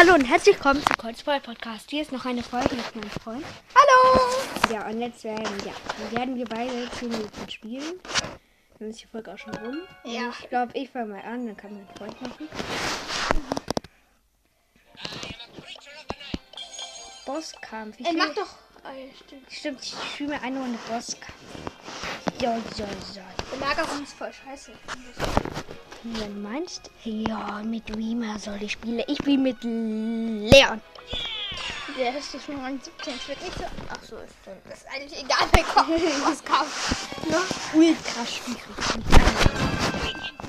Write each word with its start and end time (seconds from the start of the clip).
Hallo 0.00 0.14
und 0.14 0.24
herzlich 0.24 0.54
willkommen 0.56 0.80
zu 0.80 0.94
Kurzball 0.96 1.40
Podcast. 1.42 1.90
Hier 1.90 2.00
ist 2.00 2.10
noch 2.10 2.24
eine 2.24 2.42
Folge 2.42 2.74
mit 2.74 2.96
meinem 2.96 3.10
Freund. 3.10 3.44
Hallo! 3.74 4.20
Ja, 4.72 4.86
und 4.88 4.98
jetzt 4.98 5.22
werden, 5.24 5.44
ja, 5.66 6.16
werden 6.16 6.36
wir 6.36 6.46
beide 6.46 6.90
10 6.92 7.10
Minuten 7.10 7.50
spielen. 7.50 8.00
Dann 8.78 8.88
ist 8.88 9.02
die 9.02 9.06
Folge 9.06 9.30
auch 9.34 9.36
schon 9.36 9.54
rum. 9.58 9.76
Ja. 10.04 10.28
Und 10.28 10.34
Ich 10.40 10.48
glaube, 10.48 10.72
ich 10.72 10.88
fange 10.88 11.12
mal 11.12 11.20
an, 11.20 11.46
dann 11.48 11.54
kann 11.54 11.74
mein 11.74 11.86
Freund 11.98 12.22
machen. 12.22 12.48
Bosskampf. 17.26 17.98
Wie 17.98 18.04
Ey, 18.04 18.10
viel- 18.12 18.18
mach 18.18 18.34
doch. 18.34 18.54
Ja, 18.84 18.90
stimmt. 19.50 19.82
Ich 19.82 19.94
spiele 20.14 20.40
eine 20.40 20.60
Runde 20.60 20.78
Bosskampf. 20.88 21.34
Ja, 22.40 22.56
ja, 22.56 22.86
ja. 23.14 23.22
Belagerung 23.52 24.02
ist 24.02 24.14
voll 24.14 24.32
scheiße. 24.32 24.72
Du 26.02 26.26
meinst, 26.28 26.90
ja, 27.04 27.60
mit 27.62 27.94
Rima 27.94 28.38
soll 28.38 28.62
ich 28.62 28.72
spielen. 28.72 29.02
Ich 29.06 29.18
spiele 29.18 29.36
mit 29.36 29.62
Leon. 29.62 30.80
Der 31.98 32.16
ist 32.16 32.42
schon 32.42 32.56
mal 32.56 32.72
17. 32.72 33.14
Es 33.14 33.28
wird 33.28 33.42
nicht 33.42 33.58
so. 33.58 33.64
Ach 33.90 34.02
so, 34.02 34.16
stimmt. 34.40 34.62
Das 34.66 34.78
ist 34.78 34.86
eigentlich 34.88 35.22
egal, 35.22 35.46
wer 35.52 35.64
kommt. 35.64 36.26
Was 36.26 36.42
kauft. 36.42 37.28
Ne? 37.28 37.36
ultra 37.74 38.24
schwierig. 38.24 38.60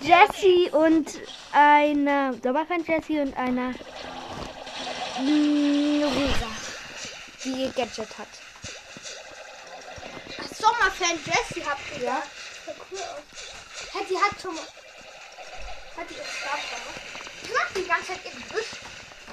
Jessie 0.02 0.70
und 0.72 1.20
eine 1.52 2.40
Sommerfan 2.42 2.86
Jessie 2.86 3.20
und 3.20 3.36
eine 3.36 3.76
mm, 5.20 6.04
Rosa, 6.04 6.52
die 7.44 7.64
ihr 7.64 7.70
Gadget 7.72 8.18
hat. 8.18 8.28
Ach, 10.40 10.56
Sommerfan 10.56 11.20
Jessie 11.26 11.66
habt 11.66 11.98
ihr. 11.98 12.06
Ja. 12.06 12.24
Cool. 12.90 13.00
Hey, 13.92 14.06
die 14.10 14.18
hat 14.18 14.42
schon 14.42 14.56
mal. 14.56 14.64
Hat 15.98 16.10
die 16.10 16.14
jetzt 16.14 16.42
Power? 16.44 16.94
Die 17.48 17.54
macht 17.54 17.76
die 17.76 17.88
ganze 17.88 18.08
Zeit 18.08 18.34
im 18.34 18.42
Büsch. 18.42 18.72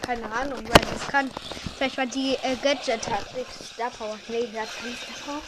Keine 0.03 0.31
Ahnung, 0.33 0.69
weil 0.69 0.81
das 0.81 1.07
kann. 1.09 1.31
Vielleicht 1.77 1.99
weil 1.99 2.09
die 2.09 2.35
äh, 2.43 2.57
Gadget 2.63 3.09
hat. 3.09 3.35
Nicht 3.35 3.51
Star 3.75 3.91
Power. 3.91 4.19
Nee, 4.29 4.47
die 4.47 4.61
hat 4.61 4.69
keine 4.81 4.97
Star 4.97 5.15
Power. 5.25 5.43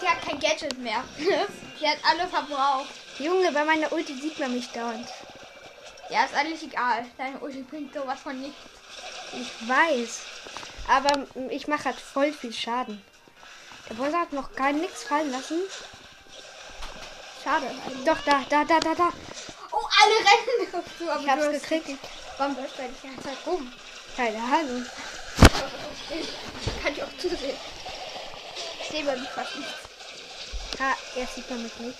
Die 0.00 0.08
hat 0.08 0.22
kein 0.22 0.40
Gadget 0.40 0.78
mehr. 0.78 1.04
die 1.18 1.86
hat 1.86 1.98
alle 2.02 2.26
verbraucht. 2.28 2.90
Junge, 3.18 3.52
bei 3.52 3.64
meiner 3.64 3.92
Ulti 3.92 4.14
sieht 4.14 4.38
man 4.38 4.54
mich 4.54 4.68
dauernd. 4.70 5.08
Ja, 6.08 6.24
ist 6.24 6.34
eigentlich 6.34 6.62
egal. 6.62 7.06
Deine 7.16 7.38
Ulti 7.40 7.62
bringt 7.62 7.94
sowas 7.94 8.20
von 8.20 8.40
nicht. 8.40 8.56
Ich 9.32 9.68
weiß. 9.68 10.20
Aber 10.88 11.26
ich 11.50 11.68
mache 11.68 11.84
halt 11.84 11.96
voll 11.96 12.32
viel 12.32 12.52
Schaden. 12.52 13.02
Der 13.88 13.94
Boss 13.94 14.14
hat 14.14 14.32
noch 14.32 14.54
gar 14.54 14.72
nichts 14.72 15.04
fallen 15.04 15.30
lassen. 15.30 15.60
Schade. 17.42 17.66
eigentlich. 17.66 18.04
Doch, 18.04 18.18
da, 18.24 18.44
da, 18.48 18.64
da, 18.64 18.78
da, 18.78 18.94
da. 18.94 19.08
Oh, 19.72 19.86
alle 20.00 20.14
rennen 20.14 20.74
auf 20.74 20.84
du, 20.98 21.10
aber 21.10 21.20
Ich 21.20 21.28
hab's 21.28 21.44
du 21.44 21.52
gekriegt. 21.52 21.98
Warum 22.38 22.56
läuft 22.56 22.78
er 22.78 22.88
die 22.88 23.06
ganze 23.08 23.22
Zeit 23.22 23.38
rum? 23.46 23.72
Keine 24.16 24.38
Ahnung. 24.38 24.86
Kann 26.82 26.92
ich 26.92 27.02
auch 27.02 27.18
zusehen. 27.18 27.56
Ich 28.80 28.88
sehe 28.88 29.04
bei 29.04 29.16
mir 29.16 29.28
fast 29.28 29.56
nichts. 29.56 29.72
Ha, 30.78 30.94
jetzt 31.16 31.34
sieht 31.34 31.50
man 31.50 31.62
mich 31.62 31.76
nicht. 31.78 31.98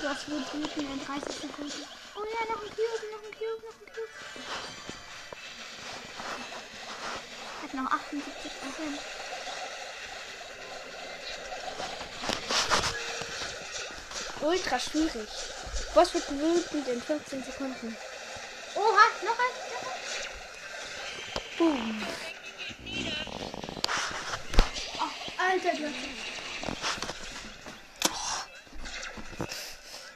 Du 0.00 0.08
hast 0.08 0.30
wohl 0.30 0.42
Minuten 0.52 0.80
in 0.80 1.06
30 1.06 1.40
Sekunden. 1.40 1.84
Oh 2.14 2.24
ja, 2.24 2.52
noch 2.52 2.62
ein 2.62 2.68
Cube, 2.68 3.04
noch 3.10 3.22
ein 3.24 3.32
Cube, 3.32 3.62
noch 3.64 3.74
ein 3.80 3.86
Cube. 3.94 4.14
Hat 7.62 7.74
noch 7.74 7.90
78 7.90 8.52
Prozent. 8.60 9.23
Ultra 14.44 14.78
schwierig. 14.78 15.28
Boss 15.94 16.12
wird 16.12 16.30
wütend 16.30 16.86
in 16.88 17.00
15 17.00 17.44
Sekunden. 17.44 17.96
Oha, 18.74 19.06
noch 19.24 19.38
ein. 19.38 19.54
Boom. 21.56 22.06
Oh, 24.98 25.42
Alter, 25.42 25.70
hast 25.70 25.80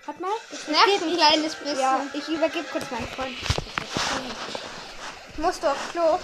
Hat 0.06 0.20
mal. 0.20 0.30
Das 0.50 0.68
Nervt 0.68 1.02
ein 1.02 1.16
kleines 1.16 1.54
bisschen. 1.54 1.80
Ja, 1.80 2.06
ich 2.12 2.28
übergebe 2.28 2.66
kurz 2.70 2.90
meinen 2.90 3.08
Freund. 3.08 3.36
Musst 5.38 5.62
du 5.62 5.68
auf 5.68 5.92
Klo? 5.92 6.18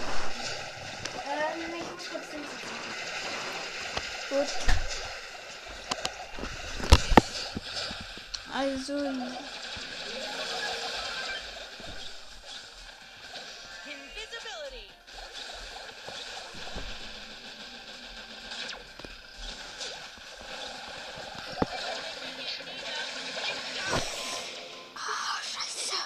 Ähm, 1.26 1.74
ich 1.74 1.90
muss 1.90 2.10
kurz 2.10 2.30
den 2.30 2.42
Gut. 4.30 4.73
Also. 8.56 8.94
Invisibility. 8.94 9.34
Oh, 24.94 25.38
Scheiße. 25.42 25.98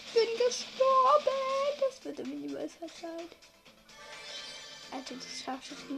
Ich 0.00 0.12
bin 0.14 0.30
gestorben. 0.46 1.76
Das 1.78 2.04
wird 2.06 2.20
im 2.20 2.32
Universal 2.32 2.88
Zeit. 2.88 3.36
Alter, 4.92 5.14
das 5.16 5.42
Scharfschiff 5.44 5.90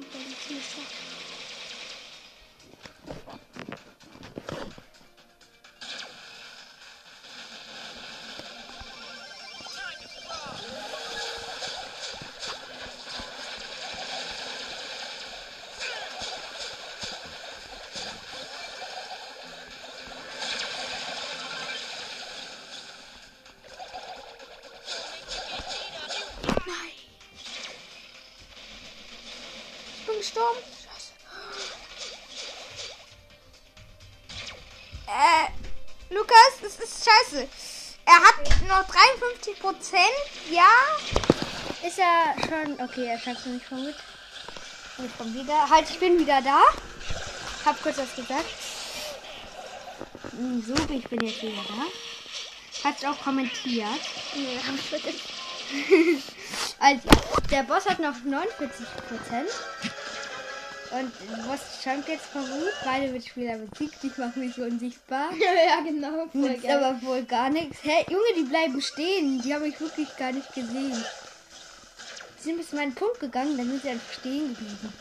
Scheiße. 30.38 31.12
Äh, 35.06 36.14
Lukas, 36.14 36.52
es 36.62 36.78
ist 36.78 37.04
scheiße. 37.04 37.48
Er 38.06 38.14
hat 38.14 38.68
noch 38.68 38.86
53 38.92 39.58
Prozent. 39.60 40.02
Ja. 40.50 40.70
Ist 41.86 41.98
er 41.98 42.34
schon. 42.48 42.80
Okay, 42.80 43.06
er 43.06 43.18
schafft 43.18 43.40
es 43.40 43.46
nicht 43.46 43.66
von 43.66 43.84
mit. 43.84 43.96
Ich 44.98 45.10
komm 45.16 45.34
wieder. 45.34 45.68
Halt, 45.68 45.90
ich 45.90 45.98
bin 45.98 46.18
wieder 46.18 46.40
da. 46.42 46.62
Hab 47.64 47.82
kurz 47.82 47.98
was 47.98 48.14
gesagt. 48.14 48.46
Hm, 50.30 50.62
So, 50.66 50.74
ich 50.92 51.08
bin 51.08 51.20
jetzt 51.26 51.42
wieder 51.42 51.62
da. 51.68 52.88
Hat's 52.88 53.04
auch 53.04 53.20
kommentiert. 53.22 54.00
Vergessen. 54.88 55.20
Also, 56.80 57.08
der 57.50 57.62
Boss 57.64 57.86
hat 57.86 57.98
noch 57.98 58.14
49 58.24 58.86
Prozent. 59.08 59.50
Und 60.90 61.12
Boss 61.46 61.60
schäumt 61.82 62.08
jetzt 62.08 62.26
vor 62.26 62.42
Wut. 62.42 62.72
Beide 62.84 63.08
Mitspieler 63.12 63.58
besiegt. 63.58 64.02
Ich 64.02 64.16
mache 64.16 64.38
mich 64.38 64.54
so 64.54 64.62
unsichtbar. 64.62 65.30
ja, 65.68 65.80
genau. 65.82 66.26
Voll 66.32 66.40
Nützt 66.40 66.62
geil. 66.62 66.82
aber 66.82 67.02
wohl 67.02 67.22
gar 67.24 67.50
nichts. 67.50 67.78
Hä, 67.82 68.04
Junge, 68.08 68.34
die 68.36 68.44
bleiben 68.44 68.80
stehen. 68.80 69.42
Die 69.42 69.54
habe 69.54 69.68
ich 69.68 69.78
wirklich 69.80 70.08
gar 70.16 70.32
nicht 70.32 70.52
gesehen. 70.54 71.04
Die 72.38 72.42
sind 72.42 72.56
bis 72.56 72.70
zu 72.70 72.76
meinem 72.76 72.94
Punkt 72.94 73.20
gegangen, 73.20 73.56
dann 73.58 73.66
sind 73.68 73.82
sie 73.82 73.88
einfach 73.90 74.12
stehen 74.12 74.48
geblieben. 74.54 74.92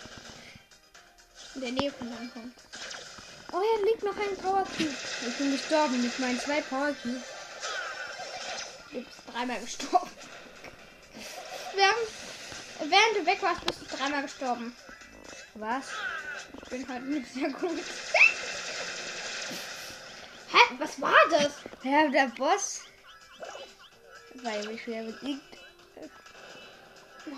In 1.55 1.61
der 1.61 1.71
Nähe 1.71 1.91
von 1.91 2.09
deinem 2.09 2.29
Punkt. 2.31 2.59
Oh, 3.53 3.61
hier 3.61 3.85
liegt 3.85 4.03
noch 4.03 4.15
ein 4.17 4.35
Power 4.37 4.63
Cube. 4.63 4.89
Ich 5.27 5.37
bin 5.37 5.51
gestorben 5.51 6.01
mit 6.01 6.19
meinen 6.19 6.39
zwei 6.39 6.61
Power 6.61 6.93
Cubes. 7.01 7.21
Du 8.91 8.99
bist 8.99 9.19
dreimal 9.31 9.59
gestorben. 9.61 10.09
Während, 11.75 12.91
während 12.91 13.17
du 13.17 13.25
weg 13.25 13.41
warst, 13.41 13.65
bist 13.65 13.81
du 13.81 13.95
dreimal 13.95 14.23
gestorben. 14.23 14.75
Was? 15.59 15.85
Ich 16.61 16.69
bin 16.69 16.87
halt 16.87 17.03
nicht 17.05 17.33
sehr 17.33 17.49
gut. 17.49 17.71
Hä? 20.51 20.57
Was 20.77 21.01
war 21.01 21.15
das? 21.31 21.51
Ja, 21.83 22.07
der 22.09 22.27
Boss. 22.37 22.81
Weil 24.35 24.67
mich 24.67 24.85
wieder 24.85 25.03
besiegt. 25.03 25.57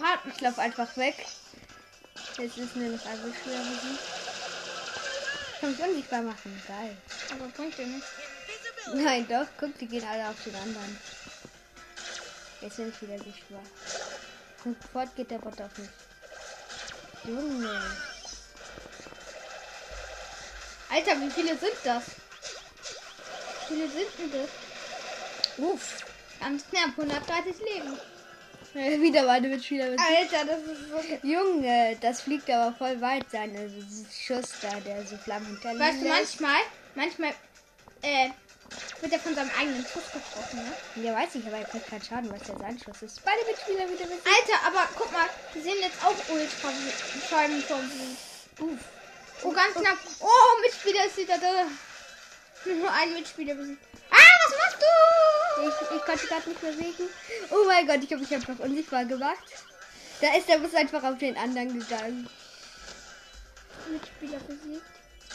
Hat 0.02 0.20
Ich 0.26 0.42
laufe 0.42 0.62
einfach 0.62 0.98
weg. 0.98 1.16
Jetzt 2.38 2.58
ist 2.58 2.76
mir 2.76 2.90
noch 2.90 3.06
ein 3.06 3.22
Beschwer 3.22 3.60
besiegt. 3.60 4.04
Kann 5.60 5.72
mich 5.72 5.80
unsichtbar 5.82 6.22
machen. 6.22 6.62
Geil. 6.68 6.98
Aber 7.32 7.48
bringt 7.50 7.78
nichts. 7.80 8.08
Invisibility. 8.48 9.04
Nein, 9.04 9.28
doch. 9.28 9.48
Guck, 9.60 9.78
die 9.78 9.88
gehen 9.88 10.06
alle 10.08 10.28
auf 10.28 10.44
den 10.44 10.56
anderen. 10.56 11.00
Jetzt 12.62 12.78
bin 12.78 12.90
ich 12.90 13.02
wieder 13.02 13.18
sichtbar. 13.24 13.64
Und 14.66 14.78
fort 14.92 15.16
geht 15.16 15.32
der 15.32 15.40
Bot 15.40 15.62
auf 15.62 15.78
mich. 15.78 15.90
Junge. 17.26 18.09
Alter, 20.90 21.22
wie 21.22 21.30
viele 21.30 21.58
sind 21.58 21.74
das? 21.84 22.04
Wie 23.68 23.74
viele 23.76 23.90
sind 23.90 24.08
denn 24.18 24.32
das? 24.32 24.50
Uff. 25.58 26.04
Ganz 26.40 26.64
knapp, 26.70 26.92
130 26.98 27.56
Leben. 27.60 28.00
Äh, 28.76 29.02
Wieder 29.02 29.24
meine 29.24 29.48
Mitspieler. 29.48 29.86
Alter, 29.86 30.46
das 30.46 30.62
ist 30.62 30.90
so. 30.90 31.28
Junge, 31.28 31.98
das 32.02 32.22
fliegt 32.22 32.50
aber 32.50 32.76
voll 32.76 33.00
weit, 33.02 33.26
seine 33.32 33.70
Schuss 34.12 34.54
da, 34.62 34.80
der 34.80 35.06
so 35.06 35.18
Flammen 35.18 35.48
hinterlässt. 35.48 35.80
Weißt 35.82 36.02
du, 36.02 36.08
manchmal, 36.08 36.62
manchmal, 36.96 37.34
äh, 38.02 38.30
wird 39.02 39.14
er 39.14 39.20
von 39.20 39.36
seinem 39.36 39.50
eigenen 39.60 39.84
Schuss 39.84 40.06
getroffen, 40.12 40.60
ne? 40.64 41.04
Ja, 41.04 41.16
weiß 41.16 41.36
ich, 41.36 41.46
aber 41.48 41.58
er 41.58 41.66
kriegt 41.66 41.88
keinen 41.88 42.04
Schaden, 42.04 42.32
was 42.32 42.44
der 42.44 42.58
sein 42.58 42.80
Schuss 42.80 43.02
ist. 43.02 43.24
Beide 43.26 43.44
Mitspieler 43.46 43.90
wieder 43.90 44.06
mit. 44.08 44.22
Alter, 44.26 44.68
aber 44.68 44.88
guck 44.96 45.12
mal, 45.12 45.28
wir 45.54 45.62
sehen 45.62 45.78
jetzt 45.82 46.04
auch 46.04 46.16
Ultrascheiben 46.30 47.62
vom 47.64 48.70
Uff. 48.70 48.80
Oh, 49.44 49.52
ganz 49.52 49.74
knapp. 49.74 49.98
Oh, 50.20 50.62
Mitspieler 50.62 51.06
ist 51.06 51.18
wieder 51.18 51.38
da. 51.38 51.66
Nur 52.66 52.92
ein 52.92 53.14
Mitspieler 53.14 53.56
besiegt. 53.56 53.82
Ah, 54.12 54.16
was 54.46 54.58
machst 54.58 54.82
du? 54.82 55.68
Ich, 55.68 55.98
ich 55.98 56.06
konnte 56.06 56.28
gerade 56.28 56.50
nicht 56.50 56.62
bewegen. 56.62 57.10
Oh 57.52 57.66
mein 57.66 57.88
Gott, 57.88 58.04
ich 58.04 58.12
habe 58.12 58.22
mich 58.22 58.34
einfach 58.34 58.60
unsichtbar 58.60 59.06
gemacht. 59.06 59.44
Da 60.22 60.36
ist 60.36 60.50
der 60.50 60.58
Bus 60.58 60.74
einfach 60.76 61.04
auf 61.04 61.18
den 61.18 61.38
anderen 61.38 61.80
gegangen. 61.80 62.30
Mitspieler 63.90 64.40
besiegt. 64.40 64.84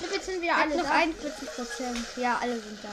Und 0.01 0.13
jetzt 0.13 0.27
sind 0.27 0.43
wieder 0.43 0.57
alle 0.57 0.77
noch 0.77 0.85
da. 0.85 0.93
41 0.93 1.49
Prozent. 1.51 2.07
Ja, 2.17 2.39
alle 2.43 2.61
sind 2.61 2.79
da. 2.83 2.91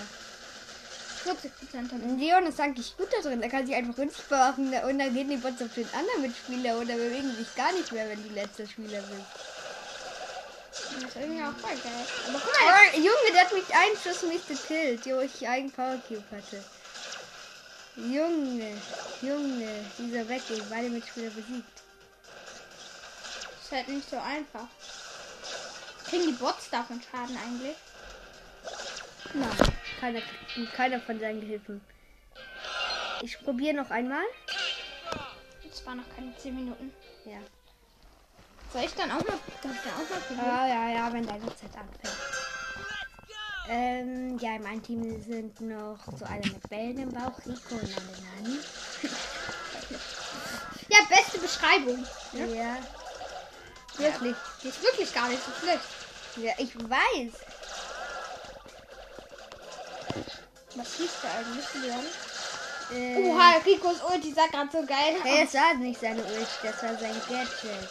40 1.24 1.52
Prozent. 1.58 2.20
Leon 2.20 2.46
ist 2.48 2.60
eigentlich 2.60 2.96
gut 2.98 3.08
da 3.12 3.22
drin. 3.22 3.44
Er 3.44 3.50
kann 3.50 3.66
sich 3.66 3.76
einfach 3.76 3.98
unsichtbar 3.98 4.52
machen 4.52 4.74
und 4.74 5.00
dann 5.00 5.14
gehen 5.14 5.30
die 5.30 5.38
Bots 5.38 5.62
auf 5.62 5.74
den 5.74 5.88
anderen 5.94 6.22
Mitspieler 6.22 6.78
oder 6.78 6.96
bewegen 6.96 7.36
sich 7.36 7.54
gar 7.56 7.72
nicht 7.74 7.92
mehr, 7.92 8.08
wenn 8.10 8.24
die 8.24 8.34
letzte 8.34 8.68
Spieler 8.68 9.02
sind. 9.02 9.26
Das 11.02 11.16
ist 11.16 11.16
irgendwie 11.16 11.44
auch 11.44 11.58
voll 11.58 11.78
geil. 11.78 12.06
Aber 12.28 12.40
guck 12.40 12.62
mal, 12.62 12.76
Oh, 12.94 12.98
Junge, 12.98 13.34
der 13.34 13.42
hat 13.42 13.54
mich 13.54 13.74
einen 13.74 13.98
Schuss 13.98 14.24
nicht 14.24 14.48
gekillt, 14.48 15.06
wo 15.06 15.20
ich 15.22 15.48
einen 15.48 15.72
Power 15.72 15.98
Cube 16.08 16.24
hatte. 16.32 16.64
Junge, 17.96 18.78
Junge, 19.22 19.86
dieser 19.98 20.30
weggeht, 20.30 20.64
beide 20.70 20.90
Mitspieler 20.90 21.32
besiegt. 21.32 21.82
ist 23.64 23.72
halt 23.72 23.88
nicht 23.88 24.10
so 24.10 24.18
einfach. 24.18 24.68
Kriegen 26.08 26.28
die 26.28 26.34
Bots 26.34 26.70
davon 26.70 27.02
Schaden 27.02 27.38
eigentlich? 27.38 27.76
Nein, 29.34 29.74
keiner, 30.00 30.22
keiner 30.76 31.02
von 31.02 31.20
seinen 31.20 31.42
Gehilfen. 31.42 31.82
Ich 33.24 33.40
probiere 33.44 33.76
noch 33.76 33.90
einmal. 33.90 34.24
Es 35.70 35.86
waren 35.86 35.98
noch 35.98 36.16
keine 36.16 36.36
10 36.38 36.56
Minuten. 36.56 36.94
Ja. 37.26 37.38
Soll 38.72 38.84
ich 38.84 38.94
dann 38.94 39.12
auch 39.12 39.24
mal, 39.26 39.38
darf 39.62 39.76
ich 39.76 39.82
dann 39.84 39.94
auch 39.94 40.10
mal 40.10 40.20
probieren? 40.28 40.46
Ja, 40.46 40.68
ja, 40.68 40.90
ja, 40.90 41.14
wenn 41.14 41.26
deine 41.26 41.56
Zeit 41.56 41.72
anfängt. 41.78 42.14
Ähm, 43.68 44.38
ja, 44.40 44.56
in 44.56 44.64
meinem 44.64 44.84
Team 44.84 45.22
sind 45.22 45.60
noch 45.62 45.98
so 46.18 46.26
alle 46.26 46.46
mit 46.46 46.70
Bällen 46.70 47.00
im 47.00 47.14
Bauch, 47.14 47.34
Rico 47.46 47.76
und 47.76 47.82
alle 47.82 48.44
Nani. 48.44 48.60
Ja, 50.90 50.98
beste 51.10 51.38
Beschreibung. 51.40 52.06
Ja. 52.34 52.46
ja. 52.46 52.78
Wirklich. 53.98 54.36
Die 54.64 54.70
ist 54.70 54.82
wirklich 54.84 55.14
gar 55.14 55.28
nicht 55.30 55.42
so 55.44 55.52
schlecht. 55.60 55.86
Ja, 56.38 56.54
ich 56.58 56.76
weiß. 56.90 57.34
Was 60.76 60.96
hieß 60.96 61.12
der 61.24 61.32
eigentlich, 61.32 61.74
Leon? 61.84 62.06
Äh, 62.92 63.30
Oha, 63.30 63.58
Ricos 63.66 64.02
Ulti 64.12 64.34
sah 64.34 64.48
gerade 64.48 64.72
so 64.72 64.86
geil 64.86 65.16
Hey, 65.24 65.44
aus. 65.44 65.52
das 65.52 65.62
war 65.62 65.74
nicht 65.76 66.00
seine 66.00 66.24
Ult, 66.24 66.48
das 66.64 66.84
war 66.84 66.98
sein 66.98 67.22
Gadget. 67.30 67.90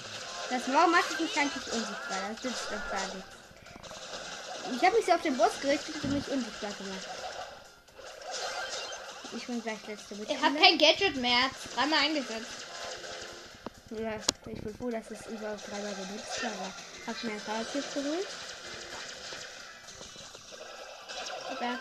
Das 0.51 0.63
warum 0.67 0.91
macht 0.91 1.13
ich 1.13 1.21
mich 1.21 1.39
eigentlich 1.39 1.73
unsichtbar? 1.73 2.19
Das 2.35 2.45
nützt 2.45 2.65
doch 2.67 2.91
gar 2.91 3.15
nichts. 3.15 3.31
Ich 4.75 4.85
habe 4.85 4.97
mich 4.97 5.07
so 5.07 5.13
auf 5.13 5.23
den 5.23 5.37
Boss 5.37 5.61
gerichtet 5.61 5.95
und 6.03 6.13
mich 6.13 6.29
unsichtbar 6.29 6.71
gemacht. 6.73 7.09
Ich 9.37 9.47
bin 9.47 9.63
gleich 9.63 9.87
letzte 9.87 10.17
mit. 10.17 10.29
Er 10.29 10.41
hat 10.41 10.57
kein 10.61 10.77
Gadget 10.77 11.17
mehr. 11.17 11.51
Dreimal 11.75 12.01
eingesetzt. 12.01 12.67
Ja, 13.91 14.15
ich 14.47 14.61
bin 14.61 14.77
froh, 14.77 14.91
dass 14.91 15.11
es 15.11 15.27
überhaupt 15.27 15.71
dreimal 15.71 15.95
benutzt 15.95 16.43
war. 16.43 16.51
aber 16.51 16.73
Hab 17.07 17.25
mir 17.25 17.33
ein 17.33 17.41
Fahrrad 17.41 17.73
geholt. 17.73 18.27
Aber 21.51 21.65
er 21.65 21.79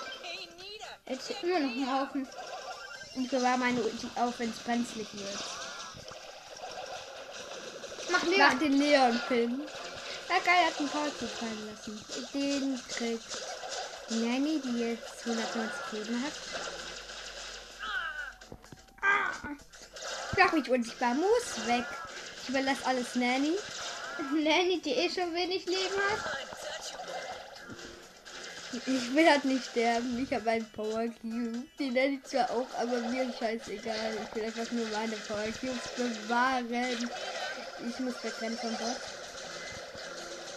er 1.06 1.16
ist 1.16 1.32
immer 1.42 1.60
noch 1.60 1.70
ein 1.70 2.02
Haufen. 2.02 2.28
Ich 3.16 3.30
bewahre 3.30 3.58
meine 3.58 3.82
Ulti 3.82 4.08
auf, 4.16 4.38
wenn 4.38 4.52
es 4.52 4.60
brenzlig 4.60 5.08
wird. 5.14 5.59
Mach 8.12 8.24
Mach 8.24 8.30
Leon. 8.30 8.60
den 8.60 8.80
Leon-Pin. 8.80 9.62
Ja, 10.30 10.36
geil, 10.46 10.66
hat 10.66 10.80
einen 10.80 10.90
Cube 10.90 11.28
fallen 11.28 11.70
lassen. 11.70 12.06
Den 12.34 12.80
kriegt 12.88 13.24
Nanny, 14.10 14.62
die 14.64 14.80
jetzt 14.80 15.26
190 15.26 15.92
Leben 15.92 16.24
hat. 16.24 16.34
Mach 20.38 20.52
mich 20.54 20.70
unsichtbar, 20.70 21.14
muss 21.16 21.68
weg. 21.68 21.86
Ich 22.44 22.50
überlasse 22.50 22.86
alles 22.86 23.16
Nanny. 23.16 23.54
Nanny, 24.34 24.82
die 24.82 24.92
eh 24.92 25.10
schon 25.10 25.34
wenig 25.34 25.66
Leben 25.66 25.96
hat. 26.12 26.38
Ich 28.72 29.16
will 29.16 29.28
halt 29.28 29.46
nicht 29.46 29.66
sterben. 29.66 30.24
Ich 30.24 30.32
habe 30.34 30.50
einen 30.50 30.70
Power 30.72 31.06
Cube. 31.22 31.64
Die 31.80 31.90
Nanny 31.90 32.22
zwar 32.24 32.50
auch, 32.52 32.68
aber 32.80 33.00
mir 33.10 33.34
scheißegal. 33.38 34.18
Ich 34.24 34.36
will 34.36 34.46
einfach 34.46 34.72
nur 34.72 34.86
meine 34.90 35.16
Power 35.28 35.46
Cubes 35.60 35.88
bewahren. 35.98 36.70
Ich 37.88 38.00
muss 38.00 38.16
wegrennen 38.24 38.58
vom 38.58 38.72
Bot. 38.76 38.98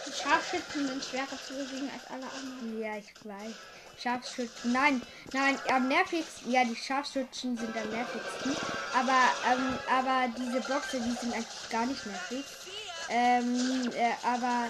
Die 0.07 0.13
Scharfschützen 0.13 0.89
sind 0.89 1.05
schwerer 1.05 1.39
zu 1.47 1.55
besiegen 1.55 1.91
als 1.93 2.11
alle 2.11 2.27
anderen. 2.39 2.81
Ja, 2.81 2.97
ich 2.97 3.13
weiß. 3.25 3.55
Scharfschützen. 4.03 4.73
Nein, 4.73 5.03
nein, 5.33 5.59
am 5.71 5.89
nervigsten. 5.89 6.51
Ja, 6.51 6.65
die 6.65 6.77
Scharfschützen 6.77 7.57
sind 7.57 7.77
am 7.77 7.89
nervigsten. 7.91 8.57
Aber, 8.95 9.21
ähm, 9.53 9.79
aber 9.89 10.29
diese 10.37 10.61
Boxer, 10.61 10.99
die 10.99 11.17
sind 11.21 11.35
eigentlich 11.35 11.71
gar 11.71 11.87
nicht 11.87 12.05
nervig. 12.07 12.45
Ähm, 13.09 13.91
äh, 13.95 14.13
aber. 14.27 14.69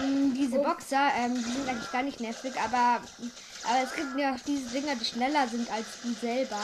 mh, 0.00 0.34
Diese 0.34 0.58
Boxer, 0.58 1.10
ähm, 1.16 1.34
die 1.34 1.52
sind 1.52 1.68
eigentlich 1.68 1.90
gar 1.92 2.02
nicht 2.02 2.20
nervig, 2.20 2.52
aber, 2.60 3.00
aber 3.64 3.82
es 3.82 3.94
gibt 3.94 4.18
ja 4.18 4.34
auch 4.34 4.40
diese 4.46 4.68
Dinger, 4.70 4.94
die 4.96 5.04
schneller 5.04 5.48
sind 5.48 5.70
als 5.70 5.86
die 6.04 6.14
selber. 6.14 6.60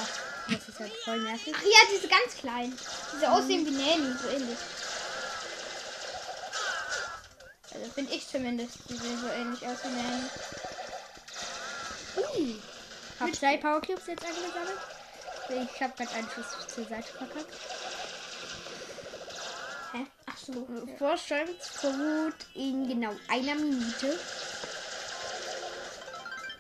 Das 0.49 0.69
ist 0.69 0.79
halt 0.79 0.93
voll 1.05 1.21
nervig. 1.21 1.55
Ach 1.57 1.63
ja, 1.63 1.79
diese 1.93 2.09
ganz 2.09 2.37
kleinen. 2.39 2.79
Diese 3.15 3.31
aussehen 3.31 3.65
wie 3.67 3.71
Nanny, 3.71 4.15
so 4.21 4.29
ähnlich. 4.29 4.59
Also 7.73 7.91
finde 7.93 8.15
ich 8.15 8.29
zumindest. 8.29 8.77
Die 8.89 8.97
sehen 8.97 9.21
so 9.21 9.29
ähnlich 9.29 9.67
aus 9.67 9.79
wie 9.85 9.89
Nanny. 9.89 10.25
Ui. 12.17 12.63
Hab 13.21 13.35
zwei 13.35 13.57
Power 13.57 13.81
Cubes 13.81 14.07
jetzt 14.07 14.25
angesammelt. 14.25 14.79
Ich 15.49 15.81
habe 15.81 15.93
gerade 15.97 16.15
einen 16.15 16.29
Schuss 16.31 16.75
zur 16.75 16.85
Seite 16.85 17.13
verkackt. 17.13 17.53
Hä? 19.93 20.07
Ach 20.27 20.37
so. 20.37 20.67
Vorstellungsverbot 20.99 22.35
in 22.55 22.89
genau 22.89 23.15
einer 23.29 23.55
Minute. 23.55 24.19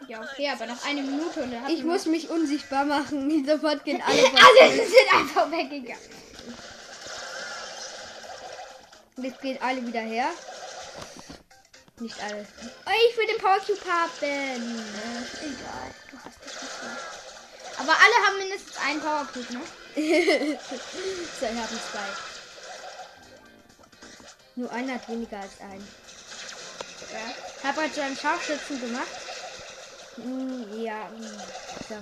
Ja, 0.08 0.20
okay, 0.20 0.50
aber 0.50 0.66
noch 0.66 0.84
eine 0.84 1.02
Minute 1.02 1.42
und 1.42 1.52
dann 1.52 1.68
Ich 1.68 1.82
muss 1.82 2.06
mich 2.06 2.28
unsichtbar 2.28 2.84
machen. 2.84 3.46
Sofort 3.46 3.84
gehen 3.84 4.02
alle 4.06 4.24
Alle 4.24 4.76
sind 4.76 5.14
einfach 5.14 5.50
weggegangen. 5.50 6.02
Jetzt 9.16 9.40
gehen 9.40 9.58
alle 9.62 9.86
wieder 9.86 10.00
her. 10.00 10.28
Nicht 12.00 12.20
alle. 12.22 12.46
Oh, 12.86 12.90
ich 13.08 13.16
will 13.16 13.26
den 13.26 13.38
Power 13.38 13.58
Cube 13.58 13.80
haben. 13.88 14.10
Egal, 14.20 15.94
du 16.10 16.16
hast 16.18 16.44
dich 16.44 16.62
nicht 16.62 16.82
mehr. 16.82 17.14
Aber 17.78 17.92
alle 17.92 18.26
haben 18.26 18.38
mindestens 18.38 18.76
einen 18.78 19.00
Powercube, 19.00 19.52
ne? 19.52 19.60
so, 19.94 21.46
ich 21.46 21.58
habe 21.58 21.68
zwei. 21.68 22.08
Nur 24.56 24.70
einer 24.72 24.94
hat 24.94 25.08
weniger 25.08 25.38
als 25.40 25.60
einen. 25.60 25.86
Ja. 27.12 27.68
Hab 27.68 27.76
halt 27.76 27.94
so 27.94 28.00
einen 28.00 28.16
Scharfschützen 28.16 28.80
gemacht. 28.80 29.06
Hm, 30.16 30.82
ja, 30.82 31.08
hm, 31.08 31.22
so. 31.88 31.96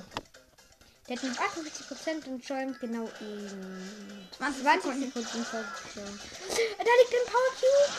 Der 1.09 1.17
hat 1.17 1.23
mit 1.25 1.39
48% 1.39 2.27
und 2.29 2.45
schäumt 2.45 2.79
genau 2.81 3.09
in 3.21 4.29
20 4.37 4.63
20 4.63 4.83
Sekunden. 4.83 5.13
Da 5.13 5.23
liegt 5.25 7.13
ein 7.13 7.27
Power 7.27 7.53
Cube. 7.59 7.93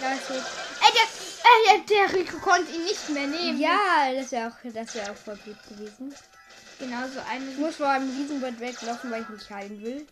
Ja, 0.00 0.12
ist 0.12 0.26
gut. 0.26 0.42
Ey, 0.80 0.92
der, 0.92 1.74
ey, 1.74 1.86
der 1.86 2.12
Rico 2.18 2.38
konnte 2.38 2.72
ihn 2.72 2.84
nicht 2.84 3.08
mehr 3.10 3.26
nehmen. 3.28 3.60
Ja, 3.60 4.12
das 4.12 4.32
wäre 4.32 4.48
auch, 4.48 4.72
das 4.72 4.94
wäre 4.94 5.12
auch 5.12 5.16
voll 5.16 5.38
gut 5.44 5.56
gewesen. 5.68 6.14
Genau 6.80 7.06
so 7.06 7.20
eine, 7.30 7.50
Ich 7.52 7.58
muss 7.58 7.76
vor 7.76 7.88
einem 7.88 8.10
Riesenbett 8.10 8.58
weglaufen, 8.58 9.10
weil 9.12 9.22
ich 9.22 9.28
mich 9.28 9.48
heilen 9.50 9.80
will. 9.82 10.06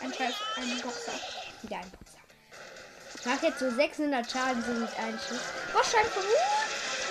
ein 0.00 0.12
Scheiß, 0.14 0.34
ein 0.56 0.80
Boxer. 0.80 1.12
Ja, 1.68 1.78
ein 1.78 1.90
Boxer. 1.90 2.18
Ich 3.18 3.26
mach 3.26 3.42
jetzt 3.42 3.58
so 3.58 3.68
600 3.70 4.30
Schaden 4.30 4.62
so 4.64 4.72
mit 4.72 4.96
einem 4.96 5.18
Schuss. 5.18 5.40
Oh, 5.74 5.82
scheinbar. 5.82 6.22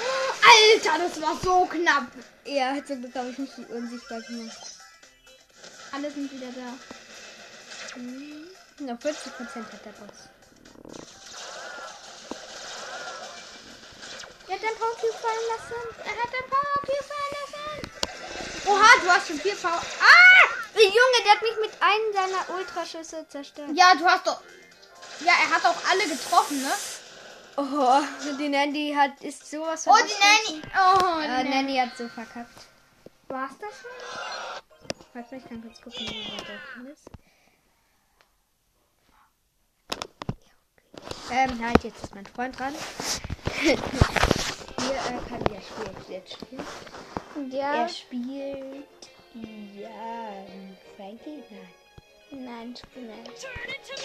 Alter, 0.03 1.07
das 1.07 1.22
war 1.22 1.38
so 1.41 1.65
knapp. 1.65 2.07
Ja, 2.45 2.75
zum 2.86 3.01
Glück 3.01 3.15
habe 3.15 3.29
ich 3.29 3.38
nicht 3.38 3.57
unsichtbar 3.69 4.22
gemacht. 4.22 4.57
Alle 5.91 6.12
sind 6.12 6.31
wieder 6.31 6.48
da. 6.51 7.95
Hm, 7.95 8.48
Noch 8.79 8.98
40% 9.00 9.05
hat 9.05 9.86
der 9.86 9.91
Boss. 9.91 10.29
dein 14.63 14.75
Power 14.75 14.95
Cube 14.95 15.13
fallen 15.19 15.48
lassen. 15.51 15.81
Er 16.05 16.15
hat 16.24 16.31
ein 16.31 16.50
Power 16.50 16.79
Cube 16.88 17.05
verlassen. 17.12 17.91
Oha, 18.65 18.89
du 19.03 19.10
hast 19.12 19.27
schon 19.27 19.39
vier 19.39 19.55
Power. 19.55 19.81
Ah! 20.00 20.48
Junge, 20.75 21.19
der 21.24 21.31
hat 21.33 21.41
mich 21.41 21.57
mit 21.62 21.72
einem 21.81 22.13
seiner 22.13 22.57
Ultraschüsse 22.57 23.25
zerstört. 23.29 23.69
Ja, 23.74 23.93
du 23.95 24.05
hast 24.05 24.25
doch. 24.25 24.41
Ja, 25.19 25.33
er 25.33 25.55
hat 25.55 25.65
auch 25.65 25.89
alle 25.89 26.07
getroffen, 26.07 26.62
ne? 26.62 26.72
Oh, 27.55 28.01
die 28.39 28.50
Nanny 28.50 28.93
hat 28.98 29.22
ist 29.22 29.50
sowas 29.50 29.86
Oh, 29.88 29.91
von 29.93 30.01
die 30.07 30.53
Nanny. 30.53 30.62
Oh, 30.75 31.19
die 31.19 31.25
Äh, 31.25 31.27
Nanny. 31.27 31.50
Nanny 31.50 31.75
hat 31.77 31.98
so 31.98 32.07
verkackt. 32.07 32.67
War's 33.27 33.51
das 33.60 33.81
schon? 33.81 33.91
Warte, 35.13 35.36
ich 35.36 35.48
kann 35.48 35.62
kurz 35.62 35.79
gucken, 35.81 36.07
wie 36.07 36.31
weit 36.31 36.48
der 36.48 36.91
ist. 36.91 37.10
Ähm, 41.31 41.65
halt, 41.65 41.83
jetzt 41.83 42.03
ist 42.03 42.15
mein 42.15 42.25
Freund 42.25 42.57
dran. 42.60 42.74
Hier 43.62 43.74
äh, 43.74 45.29
kann 45.29 45.43
der 45.45 45.62
Spiel 45.62 45.91
jetzt 46.10 46.33
spielen. 46.33 46.65
Ja. 47.51 47.75
Er 47.75 47.89
spielt. 47.89 48.88
Ja, 49.33 50.45
Frankie? 50.95 51.43
Nein. 51.50 51.69
Nein, 52.31 52.74
ich 52.75 52.81
bin 52.89 53.07
nicht. 53.07 53.41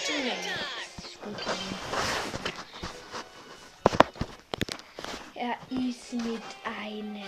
Time. 0.06 0.32
Spielt 1.12 1.36
nicht. 1.36 2.57
Er 5.40 5.56
ist 5.70 6.12
mit 6.14 6.42
einem 6.64 7.22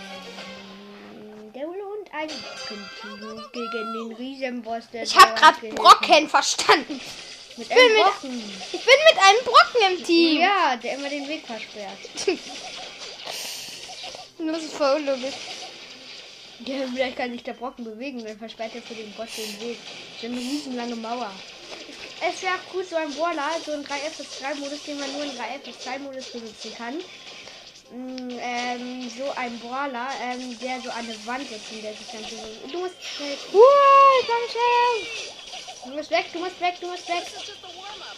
Dole 1.52 1.85
und 1.85 2.12
einem 2.12 2.31
Brockenteam 2.43 3.45
gegen 3.52 3.93
den 3.95 4.17
Riesenboss 4.17 4.85
der 4.93 5.05
Ich 5.05 5.17
hab 5.17 5.37
grad 5.37 5.55
Dorfgehilfen. 5.62 5.76
Brocken 5.85 6.29
verstanden. 6.29 7.00
Mit 7.57 7.69
bin 7.69 7.79
einem 7.79 7.93
mit- 7.95 8.02
Brocken. 8.02 8.52
Ich 8.73 8.85
bin 8.85 8.95
mit 9.09 9.23
einem 9.23 9.45
Brocken 9.45 9.99
im 9.99 10.05
Team. 10.05 10.40
Ja, 10.40 10.76
der 10.76 10.95
immer 10.95 11.09
den 11.09 11.29
Weg 11.29 11.47
versperrt. 11.47 11.99
Das 14.43 14.62
ist 14.62 14.73
voll 14.73 14.97
unlogisch. 15.00 15.35
Ja, 16.64 16.76
vielleicht 16.90 17.17
kann 17.19 17.31
sich 17.31 17.43
der 17.43 17.52
Brocken 17.52 17.85
bewegen, 17.85 18.25
dann 18.25 18.38
versperrt 18.38 18.75
er 18.75 18.81
für 18.81 18.95
den 18.95 19.12
Boss 19.12 19.29
den 19.37 19.61
Weg. 19.61 19.79
So 20.19 20.26
eine 20.29 20.38
riesenlange 20.38 20.97
Mauer. 20.97 21.31
Es 22.26 22.40
wäre 22.43 22.55
auch 22.55 22.73
gut, 22.73 22.88
so 22.88 22.97
ein 22.97 23.12
Brawler, 23.12 23.50
so 23.64 23.73
ein 23.73 23.85
3FS3-Modus, 23.85 24.83
den 24.87 24.99
man 24.99 25.12
nur 25.12 25.25
in 25.25 25.31
3FS3-Modus 25.33 26.31
benutzen 26.33 26.75
kann. 26.75 26.95
Mm, 27.90 28.38
ähm, 28.40 29.11
so 29.11 29.32
ein 29.35 29.59
Brawler, 29.59 30.09
ähm, 30.23 30.56
der 30.61 30.80
so 30.80 30.90
eine 30.90 31.26
Wand 31.26 31.50
ist, 31.50 31.73
in 31.73 31.82
der 31.82 31.92
sich 31.92 32.06
dann 32.12 32.23
so... 32.23 32.37
Du 32.70 32.78
musst 32.78 32.94
schnell... 33.02 33.37
Wow, 33.50 33.62
komm. 34.26 35.90
Du 35.90 35.97
musst 35.97 36.11
weg, 36.11 36.26
du 36.32 36.38
musst 36.38 36.61
weg, 36.61 36.75
du 36.80 36.87
musst 36.87 37.09
weg. 37.09 37.25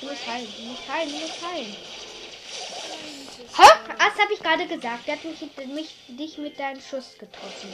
Du 0.00 0.06
musst 0.06 0.26
heilen, 0.26 0.52
du 0.58 0.62
musst 0.64 0.88
heilen, 0.88 1.10
du 1.10 1.18
musst 1.18 1.42
heilen. 1.42 1.76
Hä? 3.56 3.68
Das 3.98 4.22
habe 4.22 4.34
ich 4.34 4.40
gerade 4.40 4.66
gesagt. 4.66 5.06
Der 5.06 5.14
hat 5.14 5.24
mich, 5.24 5.40
mich, 5.68 5.94
dich 6.08 6.38
mit 6.38 6.58
deinem 6.58 6.80
Schuss 6.80 7.16
getroffen. 7.18 7.72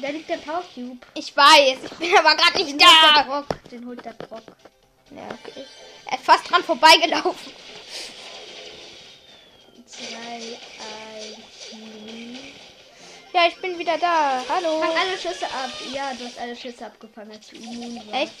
Da 0.00 0.08
liegt 0.10 0.28
der 0.28 0.36
Power 0.36 0.62
Cube. 0.74 0.98
Ich 1.14 1.34
weiß, 1.36 1.78
ich 1.84 1.98
bin 1.98 2.16
aber 2.18 2.36
gerade 2.36 2.62
nicht 2.62 2.78
Den 2.78 2.86
holt 2.86 3.02
der 3.02 3.14
da. 3.14 3.22
Brock. 3.22 3.46
Den 3.70 3.86
holt 3.86 4.04
der 4.04 4.12
Brock. 4.12 4.42
Ja, 5.10 5.22
okay. 5.30 5.64
Er 6.06 6.18
ist 6.18 6.24
fast 6.24 6.50
dran 6.50 6.62
vorbeigelaufen. 6.62 7.52
Zwei, 9.96 10.58
eins, 10.84 11.72
null. 11.72 12.38
Ja, 13.32 13.48
ich 13.48 13.56
bin 13.60 13.78
wieder 13.78 13.96
da. 13.98 14.44
Hallo. 14.48 14.80
Fang 14.80 14.96
alle 14.96 15.16
Schüsse 15.18 15.46
ab. 15.46 15.70
Ja, 15.92 16.12
du 16.14 16.26
hast 16.26 16.38
alle 16.38 16.54
Schüsse 16.54 16.86
abgefangen, 16.86 17.32
als 17.32 17.48
du 17.48 17.56
immun 17.56 17.96
warst. 17.96 18.22
Echt? 18.22 18.32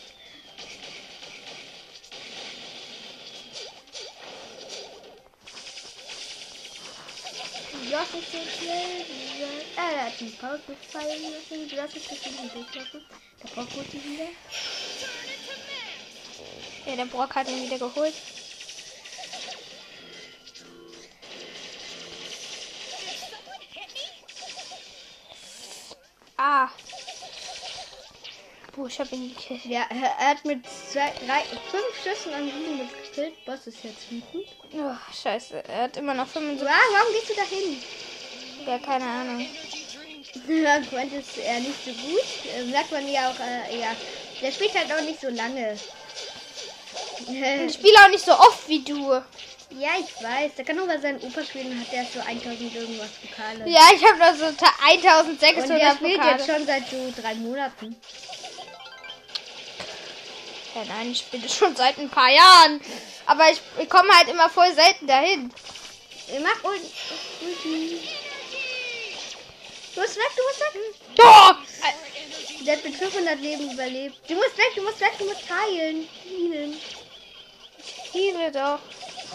Hast 7.96 8.14
nicht 8.14 8.30
so 8.30 8.38
schnell. 8.38 9.06
Ah, 9.76 9.90
er 9.90 10.04
hat 10.06 10.20
den 10.20 10.36
Power 10.36 10.58
fallen 10.92 11.22
lassen. 11.32 11.68
Du 11.68 11.80
hast 11.80 11.94
nicht 11.94 12.08
so 12.08 12.14
schnell. 12.14 12.50
Der 13.42 13.48
Brock 13.48 13.68
holt 13.74 13.94
ihn 13.94 14.04
wieder. 14.04 14.28
Ja, 16.84 16.96
der 16.96 17.06
Brock 17.06 17.34
hat 17.34 17.48
ihn 17.48 17.64
wieder 17.64 17.78
geholt. 17.78 18.14
Ah. 26.48 26.68
Puh, 28.72 28.86
ich 28.86 29.00
hab 29.00 29.10
ihn 29.10 29.34
gekillt. 29.34 29.64
Ja, 29.64 29.84
er 29.90 30.30
hat 30.30 30.44
mit 30.44 30.64
zwei, 30.64 31.12
drei, 31.26 31.42
fünf 31.72 31.90
Schüssen 32.00 32.32
an 32.32 32.44
Riesen 32.44 32.88
gekillt. 33.02 33.44
Boss 33.44 33.66
ist 33.66 33.82
jetzt 33.82 34.08
wütend. 34.12 34.46
Oh, 34.72 34.94
scheiße. 35.12 35.64
Er 35.66 35.82
hat 35.82 35.96
immer 35.96 36.14
noch 36.14 36.28
75. 36.28 36.68
Ah, 36.68 36.78
warum 36.92 37.12
gehst 37.12 37.30
du 37.30 37.34
da 37.34 37.42
hin? 37.42 37.82
Ja, 38.64 38.78
keine 38.78 39.06
Ahnung. 39.06 39.46
Ja, 40.48 40.80
Freund 40.90 41.12
ist 41.14 41.36
er 41.36 41.58
nicht 41.58 41.84
so 41.84 41.90
gut. 41.90 42.54
Äh, 42.54 42.70
sagt 42.70 42.92
man 42.92 43.08
ja 43.08 43.28
auch, 43.28 43.40
äh, 43.40 43.80
ja. 43.80 43.96
Der 44.40 44.52
spielt 44.52 44.74
halt 44.78 44.92
auch 44.92 45.02
nicht 45.02 45.20
so 45.20 45.28
lange. 45.30 45.76
Ich 47.26 47.74
spiele 47.74 47.98
auch 48.04 48.10
nicht 48.10 48.24
so 48.24 48.32
oft 48.32 48.68
wie 48.68 48.84
du. 48.84 49.20
Ja, 49.70 49.90
ich 49.98 50.22
weiß. 50.22 50.54
Der 50.56 50.64
kann 50.64 50.76
nur 50.76 50.86
bei 50.86 50.98
seinem 50.98 51.20
Opa 51.22 51.42
spielen 51.44 51.72
und 51.72 51.80
hat 51.80 51.92
der 51.92 52.04
so 52.04 52.20
1000 52.20 52.74
irgendwas 52.74 53.10
Pokale. 53.10 53.68
Ja, 53.68 53.82
ich 53.94 54.02
habe 54.04 54.18
noch 54.18 54.34
so 54.34 54.52
ta- 54.52 54.72
und 54.90 55.02
der 55.02 55.16
1600 55.18 55.96
spielt 55.96 56.16
Pokale. 56.20 56.36
jetzt 56.38 56.46
schon 56.46 56.66
seit 56.66 56.88
so 56.88 57.12
drei 57.20 57.34
Monaten. 57.34 57.96
Ja, 60.74 60.84
nein, 60.88 61.10
ich 61.12 61.18
spiele 61.18 61.48
schon 61.48 61.74
seit 61.74 61.98
ein 61.98 62.10
paar 62.10 62.30
Jahren. 62.30 62.80
Aber 63.26 63.50
ich, 63.50 63.60
ich 63.78 63.88
komme 63.88 64.12
halt 64.12 64.28
immer 64.28 64.48
voll 64.50 64.72
selten 64.74 65.06
dahin. 65.06 65.52
Macht 66.42 66.64
Ul- 66.64 66.90
Ulti. 67.46 68.00
Du 69.94 70.00
musst 70.00 70.16
weg, 70.16 70.30
du 70.36 70.42
musst 70.42 70.60
weg. 70.60 70.80
Oh! 71.18 71.52
Der 72.66 72.76
hat 72.76 72.84
mit 72.84 72.96
500 72.96 73.40
Leben 73.40 73.70
überlebt. 73.72 74.16
Du 74.28 74.34
musst 74.34 74.58
weg, 74.58 74.72
du 74.74 74.82
musst 74.82 75.00
weg, 75.00 75.12
du 75.18 75.24
musst 75.24 75.42
heilen. 75.48 76.06
Healen. 76.24 76.80
Heale 78.12 78.52
doch. 78.52 78.78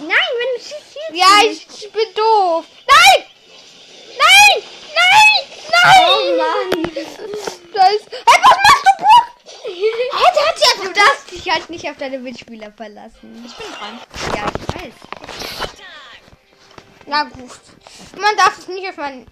Nein, 0.01 0.31
wenn 0.39 0.55
du 0.55 0.59
schießt, 0.59 0.93
schießt 0.93 1.13
Ja, 1.13 1.43
ich, 1.43 1.67
ich 1.69 1.91
bin 1.91 2.13
doof. 2.15 2.65
Nein! 2.87 3.25
Nein! 4.17 4.63
Nein! 4.95 5.41
Nein! 5.71 6.05
Oh 6.07 6.37
Mann. 6.37 6.95
Scheiße. 6.95 8.09
Hey, 8.11 8.39
was 8.41 8.57
machst 8.57 8.85
du, 8.85 8.91
Brock? 8.97 9.27
Hey, 9.63 10.31
der 10.35 10.47
hat 10.47 10.59
ja 10.59 10.83
Du 10.83 10.91
darfst 10.91 11.31
dich 11.31 11.49
halt 11.49 11.69
nicht 11.69 11.87
auf 11.87 11.97
deine 11.97 12.17
Mitspieler 12.17 12.71
verlassen. 12.71 13.45
Ich 13.45 13.55
bin 13.55 13.67
dran. 13.73 13.99
Ja, 14.35 14.45
ich 14.59 14.75
weiß. 14.75 14.93
Na 17.05 17.23
gut. 17.23 17.59
Man 18.19 18.35
darf 18.37 18.57
es 18.57 18.67
nicht 18.67 18.87
auf 18.89 18.97
mein, 18.97 19.27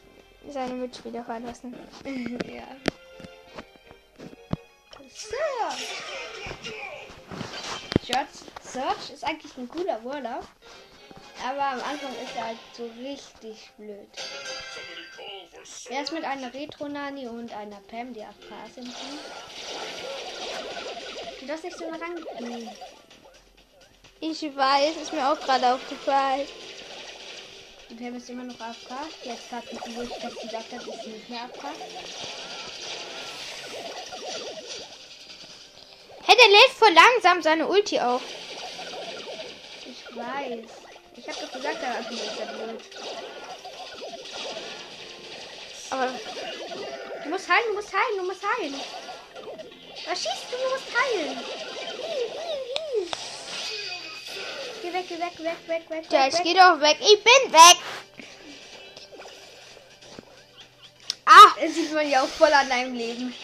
seine 0.49 0.75
Mitspieler 0.75 1.23
verlassen. 1.23 1.75
ja. 2.45 2.67
Search, 8.05 8.35
Search 8.79 9.09
ist 9.13 9.25
eigentlich 9.25 9.57
ein 9.57 9.67
cooler 9.67 10.00
Brawler. 10.00 10.39
Aber 11.45 11.63
am 11.63 11.81
Anfang 11.81 12.13
ist 12.24 12.36
er 12.38 12.45
halt 12.45 12.57
so 12.71 12.89
richtig 13.01 13.71
blöd. 13.77 14.07
Er 15.89 16.03
ist 16.03 16.13
mit 16.13 16.24
einer 16.24 16.53
Retro-Nani 16.53 17.27
und 17.27 17.51
einer 17.51 17.81
Pam, 17.89 18.13
die 18.13 18.21
AFK 18.21 18.74
sind. 18.74 18.95
Du 21.41 21.45
darfst 21.45 21.65
nicht 21.65 21.77
so 21.77 21.91
nah 21.91 21.98
rangehen. 21.98 22.69
Ich 24.21 24.43
weiß, 24.43 24.95
ist 24.95 25.12
mir 25.12 25.29
auch 25.29 25.39
gerade 25.41 25.74
aufgefallen. 25.74 26.48
Die 27.89 27.95
Pam 27.95 28.15
ist 28.15 28.29
immer 28.29 28.45
noch 28.45 28.59
AFK. 28.62 28.91
Jetzt 29.25 29.50
gerade, 29.50 29.67
wo 29.93 30.01
ich 30.03 30.13
das 30.21 30.36
gesagt 30.36 30.71
habe, 30.71 30.89
ist 30.89 31.03
sie 31.03 31.09
nicht 31.09 31.29
mehr 31.29 31.43
AFK. 31.43 31.63
Hey, 36.25 36.38
der 36.38 36.48
lädt 36.48 36.71
voll 36.77 36.93
langsam 36.93 37.41
seine 37.41 37.67
Ulti 37.67 38.00
auf. 38.00 38.21
Ich 40.09 40.15
weiß. 40.15 40.69
Ich 41.15 41.27
habe 41.27 41.45
doch 41.45 41.51
gesagt, 41.51 41.81
der 41.81 41.95
Anfang 41.97 42.13
ist 42.13 42.39
er 42.39 42.45
blöd. 42.45 42.81
Aber 45.91 46.09
Du 47.29 47.29
musst 47.29 47.47
heilen, 47.47 47.63
du 47.67 47.73
musst 47.75 47.93
heilen, 47.93 48.17
du 48.17 48.23
musst 48.23 48.41
heilen. 48.43 48.81
Was 50.07 50.17
schießt 50.17 50.45
du? 50.49 50.57
Du 50.57 50.69
musst 50.73 50.87
heilen. 50.97 51.39
Geh 54.81 54.93
weg, 54.93 55.05
geh 55.07 55.19
weg, 55.19 55.37
weg, 55.37 55.57
weg, 55.67 55.89
weg, 55.89 56.05
ja, 56.09 56.27
ich 56.27 56.41
geh 56.41 56.53
doch 56.55 56.79
weg. 56.79 56.97
Ich 57.01 57.23
bin 57.23 57.53
weg. 57.53 57.77
Ah! 61.25 61.53
Das 61.61 61.75
sieht 61.75 61.93
man 61.93 62.09
ja 62.09 62.23
auch 62.23 62.27
voll 62.27 62.51
an 62.51 62.67
deinem 62.67 62.95
Leben. 62.95 63.35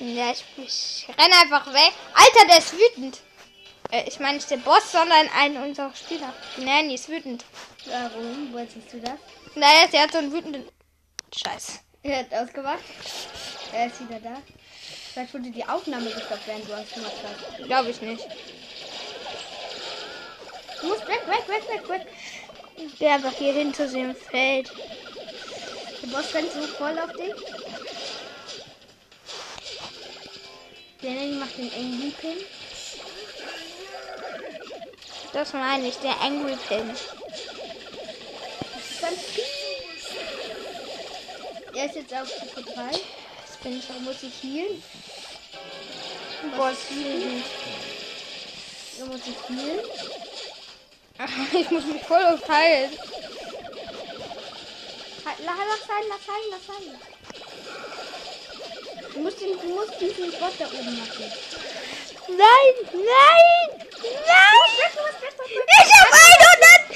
Ja, 0.00 0.32
ich, 0.32 0.44
ich 0.58 1.06
renne 1.16 1.36
einfach 1.40 1.72
weg. 1.72 1.92
Alter, 2.12 2.48
der 2.48 2.58
ist 2.58 2.74
wütend. 2.74 3.18
Äh, 3.94 4.08
ich 4.08 4.18
meine 4.18 4.36
nicht 4.36 4.50
der 4.50 4.56
Boss, 4.56 4.90
sondern 4.90 5.28
ein 5.36 5.56
unserer 5.56 5.94
Spieler. 5.94 6.32
Die 6.56 6.64
Nanny 6.64 6.94
ist 6.94 7.08
wütend. 7.08 7.44
Warum? 7.86 8.52
Siehst 8.68 8.92
du 8.92 8.98
das? 8.98 9.18
Naja, 9.54 9.86
der 9.92 10.02
hat 10.02 10.12
so 10.12 10.18
einen 10.18 10.32
wütenden. 10.32 10.64
Scheiß. 11.32 11.80
Er 12.02 12.18
hat 12.18 12.34
ausgemacht. 12.34 12.82
Er 13.72 13.86
ist 13.86 14.00
wieder 14.00 14.18
da. 14.18 14.42
Vielleicht 15.12 15.32
wurde 15.32 15.50
die 15.50 15.64
Aufnahme 15.64 16.10
gestoppt, 16.10 16.46
während 16.46 16.68
du 16.68 16.74
ausgemacht 16.74 17.12
hast. 17.22 17.64
Glaube 17.64 17.90
ich 17.90 18.00
nicht. 18.00 18.26
Du 20.80 20.88
musst 20.88 21.06
weg, 21.06 21.22
weg, 21.28 21.48
weg, 21.48 21.68
weg, 21.68 21.88
weg. 21.88 22.06
Geh 22.98 23.06
einfach 23.06 23.32
hier 23.32 23.52
hin 23.52 23.72
zu 23.72 23.88
dem 23.88 24.14
Feld. 24.16 24.72
Der 26.02 26.06
Boss 26.08 26.34
rennt 26.34 26.52
so 26.52 26.62
voll 26.62 26.98
auf 26.98 27.12
dich. 27.12 27.32
Danny 31.00 31.36
macht 31.36 31.56
den 31.56 31.72
Angry 31.72 32.12
Pin. 32.20 32.38
Das 35.34 35.52
meine 35.52 35.88
ich, 35.88 35.96
der 35.96 36.18
Angry 36.20 36.56
Pin. 36.68 36.86
Ganz 39.00 39.18
er 41.74 41.86
ist 41.86 41.96
jetzt 41.96 42.14
auf 42.14 42.28
Stufe 42.28 42.62
3. 42.62 42.84
Jetzt 42.92 43.62
bin 43.64 43.78
ich 43.78 43.88
muss 44.00 44.22
ich 44.22 44.42
healen. 44.42 44.82
Boss 46.56 46.76
healen. 46.88 47.44
Da 48.98 49.04
muss 49.06 49.20
ich 49.26 49.36
healen. 49.48 49.84
Ich 51.60 51.70
muss 51.70 51.84
mich 51.84 52.02
voll 52.04 52.24
aufteilen. 52.24 52.90
Halt, 55.24 55.38
lass, 55.44 55.86
sein, 55.86 56.04
lass 56.08 56.26
sein, 56.26 56.44
lass 56.50 56.66
sein. 56.66 57.00
Du 59.12 59.20
musst, 59.20 59.40
den, 59.40 59.60
du 59.60 59.66
musst 59.68 60.00
diesen 60.00 60.30
Bot 60.32 60.52
da 60.58 60.66
oben 60.66 60.98
machen. 60.98 61.32
Nein, 62.28 62.74
nein! 62.92 63.63
Ich 64.04 65.90
hab 65.92 66.08
100! 66.12 66.94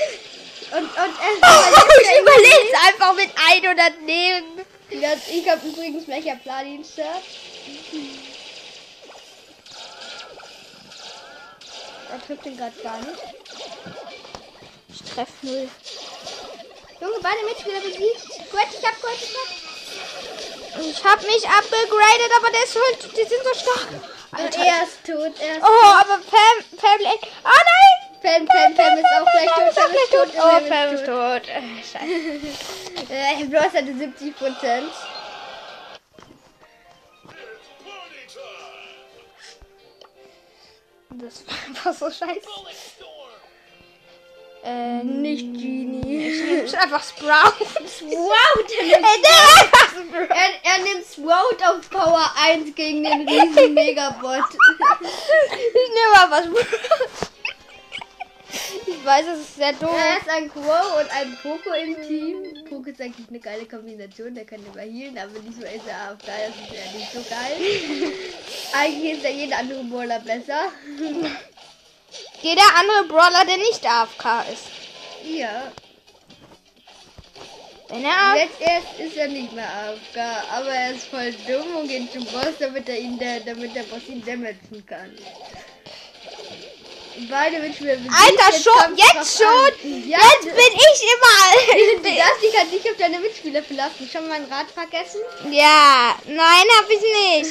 Und, 0.71 0.85
und 0.85 0.97
er 0.97 1.33
Oh, 1.43 1.65
ich 2.01 2.21
überlebe 2.21 2.79
einfach 2.87 3.15
mit 3.15 3.31
100 3.35 4.01
Leben. 4.07 4.67
Das, 4.91 5.29
ich 5.29 5.49
habe 5.49 5.67
übrigens 5.67 6.07
Mecha 6.07 6.35
Platin 6.37 6.85
Shirt. 6.85 7.25
Er 12.11 12.27
trifft 12.27 12.47
ihn 12.47 12.57
gerade 12.57 12.83
gar 12.83 12.99
nicht. 12.99 13.21
Ich 14.89 15.03
treff 15.03 15.29
null. 15.43 15.69
Junge, 17.01 17.21
beide 17.23 17.45
Mitspieler 17.45 17.81
besiegt. 17.81 18.51
Gut, 18.51 18.67
ich 18.79 18.87
hab 18.87 19.01
gut, 19.01 19.11
ich 19.21 19.37
hab. 19.37 19.69
Ich 20.81 21.05
hab 21.05 21.23
mich 21.23 21.49
abgegradet, 21.49 22.31
aber 22.37 22.51
der 22.51 22.65
ist 22.65 22.75
halt, 22.75 23.17
die 23.17 23.29
sind 23.29 23.43
so 23.45 23.55
stark. 23.59 24.18
Und 24.31 24.57
er 24.59 24.83
ist 24.85 25.05
tot, 25.07 25.33
er 25.41 25.57
ist 25.57 25.63
Oh, 25.63 25.87
aber 25.87 26.19
Pam, 26.19 26.79
Pam, 26.79 27.01
oh 27.01 27.49
nein! 27.49 28.09
Pam, 28.21 28.47
Pam, 28.47 28.75
Pam 28.75 28.99
ist 28.99 29.07
auch 29.17 29.31
gleich 29.31 29.47
tot, 29.47 29.75
Pam 29.75 29.93
ist 29.93 30.11
tot. 30.13 30.29
Oh, 30.37 30.69
Pam 30.69 30.95
ist 30.95 31.07
tot. 31.07 31.49
Äh, 31.49 31.83
Scheiße. 31.83 32.79
Äh, 33.11 33.45
Bros 33.47 33.73
hatte 33.73 33.97
70 33.97 34.37
Prozent. 34.37 34.93
Das 41.11 41.47
war 41.47 41.57
einfach 41.67 41.95
so 41.95 42.11
scheiße. 42.11 42.49
Äh, 44.65 45.03
Nicht 45.05 45.55
Genie. 45.55 46.27
ist 46.65 46.75
einfach 46.75 47.03
Sprout. 47.03 47.65
Nimmt, 48.03 48.71
Ey, 48.79 48.91
der 48.91 49.01
einfach 49.01 49.89
Sprout. 49.89 50.35
Er 50.79 50.85
nimmt 50.85 51.07
Sprout 51.07 51.65
auf 51.65 51.91
Power 51.91 52.31
1 52.45 52.75
gegen 52.75 53.05
den 53.05 53.29
riesen 53.29 53.75
Megabot. 53.75 54.45
Ich 55.01 55.91
nehme 55.95 56.23
einfach 56.23 56.45
Sprout. 56.45 57.29
Ich 58.87 59.05
weiß, 59.05 59.27
es 59.35 59.41
ist 59.41 59.57
sehr 59.57 59.73
doof. 59.75 59.95
Er 59.97 60.19
ist 60.19 60.29
ein 60.31 60.51
Quo 60.51 60.61
und 60.61 61.11
ein 61.11 61.39
Poco 61.43 61.75
im 61.75 62.03
Team. 62.07 62.65
Poco 62.69 62.89
ist 62.91 63.01
eigentlich 63.01 63.29
eine 63.29 63.41
geile 63.41 63.67
Kombination, 63.67 64.35
der 64.35 64.45
kann 64.45 64.61
überhealen, 64.65 65.19
aber 65.19 65.39
diesmal 65.41 65.75
ist 65.75 65.87
er 65.87 66.11
AFK, 66.11 66.27
das 66.27 66.55
ist 66.57 66.73
ja 66.73 66.99
nicht 66.99 67.13
so 67.13 67.25
geil. 67.29 68.13
eigentlich 68.73 69.13
ist 69.15 69.25
ja 69.25 69.31
jeder 69.31 69.59
andere 69.59 69.85
Brawler 69.85 70.21
besser. 70.21 70.73
Jeder 72.41 72.63
andere 72.79 73.05
Brawler, 73.09 73.45
der 73.47 73.59
nicht 73.59 73.85
AFK 73.85 74.45
ist. 74.53 74.65
Ja, 75.25 75.73
Wenn 77.89 78.05
er 78.05 78.11
AFK 78.13 78.39
jetzt 78.39 78.61
erst 78.61 79.01
ist 79.01 79.17
er 79.17 79.29
nicht 79.29 79.53
mehr 79.53 79.65
AFK, 79.67 80.19
aber 80.53 80.69
er 80.69 80.91
ist 80.95 81.07
voll 81.07 81.33
dumm 81.47 81.77
und 81.77 81.89
geht 81.89 82.13
zum 82.13 82.25
Boss, 82.27 82.55
damit 82.59 82.89
er 82.89 82.99
ihn, 82.99 83.19
der, 83.19 83.41
damit 83.41 83.75
der 83.75 83.85
Boss 83.85 84.03
ihn 84.09 84.23
damagen 84.25 84.85
kann. 84.87 85.17
Beide 87.31 87.59
Mitspieler 87.59 87.97
besiegt, 87.97 88.15
Alter, 88.15 88.53
schon, 88.63 88.97
jetzt 88.97 89.39
schon. 89.39 90.09
Ja, 90.09 90.19
Jetzt 90.19 90.45
bin 90.45 90.73
ich 90.73 91.01
Du 91.01 92.09
immer. 92.09 92.17
darfst 92.17 92.43
dich 92.45 92.57
halt 92.57 92.73
nicht 92.73 92.89
auf 92.89 92.97
deine 92.97 93.19
Mitspieler 93.19 93.63
verlassen. 93.63 94.09
Schon 94.13 94.29
mein 94.29 94.45
Rad 94.45 94.71
vergessen? 94.71 95.21
ja, 95.51 96.15
nein, 96.27 96.65
hab 96.79 96.89
ich 96.89 97.01
nicht. 97.01 97.51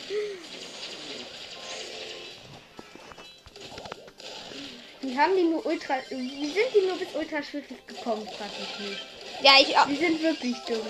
Wie 5.02 5.18
haben 5.18 5.36
die 5.36 5.42
nur 5.42 5.64
ultra. 5.66 5.96
Wie 6.08 6.46
sind 6.46 6.68
die 6.74 6.86
nur 6.86 6.96
bis 6.96 7.08
ultra 7.14 7.42
schwierig 7.42 7.86
gekommen? 7.86 8.26
Frag 8.38 8.48
ich 8.58 8.78
nicht. 8.80 9.02
Ja, 9.44 9.52
ich 9.60 9.76
auch. 9.76 9.86
Die 9.86 9.96
sind 9.96 10.22
wirklich 10.22 10.56
dumm. 10.66 10.80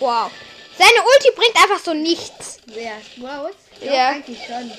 Wow. 0.00 0.32
Seine 0.76 0.90
Ulti 0.90 1.30
bringt 1.36 1.56
einfach 1.56 1.78
so 1.78 1.94
nichts. 1.94 2.58
Wer? 2.66 2.94
Wow? 3.18 3.52
Ja. 3.80 4.08
eigentlich 4.08 4.38
schon. 4.44 4.70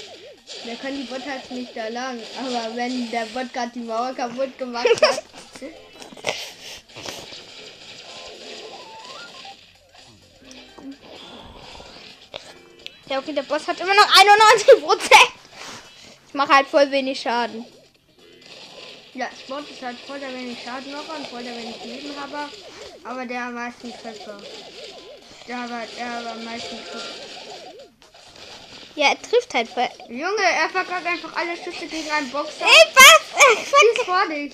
Der 0.66 0.76
kann 0.76 0.98
die 0.98 1.04
Bot 1.04 1.26
halt 1.26 1.50
nicht 1.52 1.78
da 1.78 1.88
lang. 1.88 2.20
Aber 2.40 2.76
wenn 2.76 3.10
der 3.10 3.26
Bot 3.28 3.54
gerade 3.54 3.72
die 3.74 3.80
Mauer 3.80 4.14
kaputt 4.14 4.58
gemacht 4.58 4.88
hat. 5.02 5.24
Ja, 13.08 13.20
okay, 13.20 13.34
der 13.34 13.44
Boss 13.44 13.68
hat 13.68 13.78
immer 13.82 13.94
noch 13.94 14.08
91 14.18 14.82
Prozent. 14.82 15.32
Ich 16.30 16.34
mache 16.34 16.54
halt 16.56 16.68
voll 16.68 16.90
wenig 16.92 17.20
Schaden. 17.20 17.66
Ja, 19.14 19.30
Sport 19.38 19.70
ist 19.70 19.82
halt 19.82 19.98
voll 20.00 20.20
der 20.20 20.34
wenig 20.34 20.58
Schaden 20.64 20.92
noch 20.92 21.08
und 21.16 21.28
voll 21.28 21.44
der 21.44 21.56
wenig 21.56 21.84
Leben 21.84 22.14
habe. 22.20 22.50
Aber 23.04 23.26
der 23.26 23.46
am 23.46 23.56
meisten 23.56 23.92
Treffer. 23.92 24.38
Der 25.48 25.58
aber, 25.58 25.82
der 25.98 26.12
aber 26.12 26.32
am 26.32 26.46
meisten 26.46 26.78
Treffer. 26.78 27.32
Ja, 28.96 29.10
er 29.10 29.22
trifft 29.22 29.54
halt 29.54 29.70
voll. 29.70 29.90
Junge, 30.08 30.44
er 30.44 30.70
verkackt 30.70 31.06
einfach 31.06 31.36
alle 31.36 31.56
Schüsse 31.58 31.88
gegen 31.88 32.10
einen 32.12 32.30
Boxer. 32.30 32.66
Ey, 32.66 32.94
was? 32.94 33.22
Ich 33.54 33.68
verkack, 33.68 34.06
vor 34.06 34.28
dich. 34.30 34.54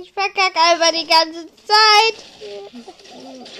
ich 0.00 0.12
verkack 0.12 0.56
einfach 0.56 0.90
die 0.92 1.06
ganze 1.06 1.46
Zeit. 1.66 2.24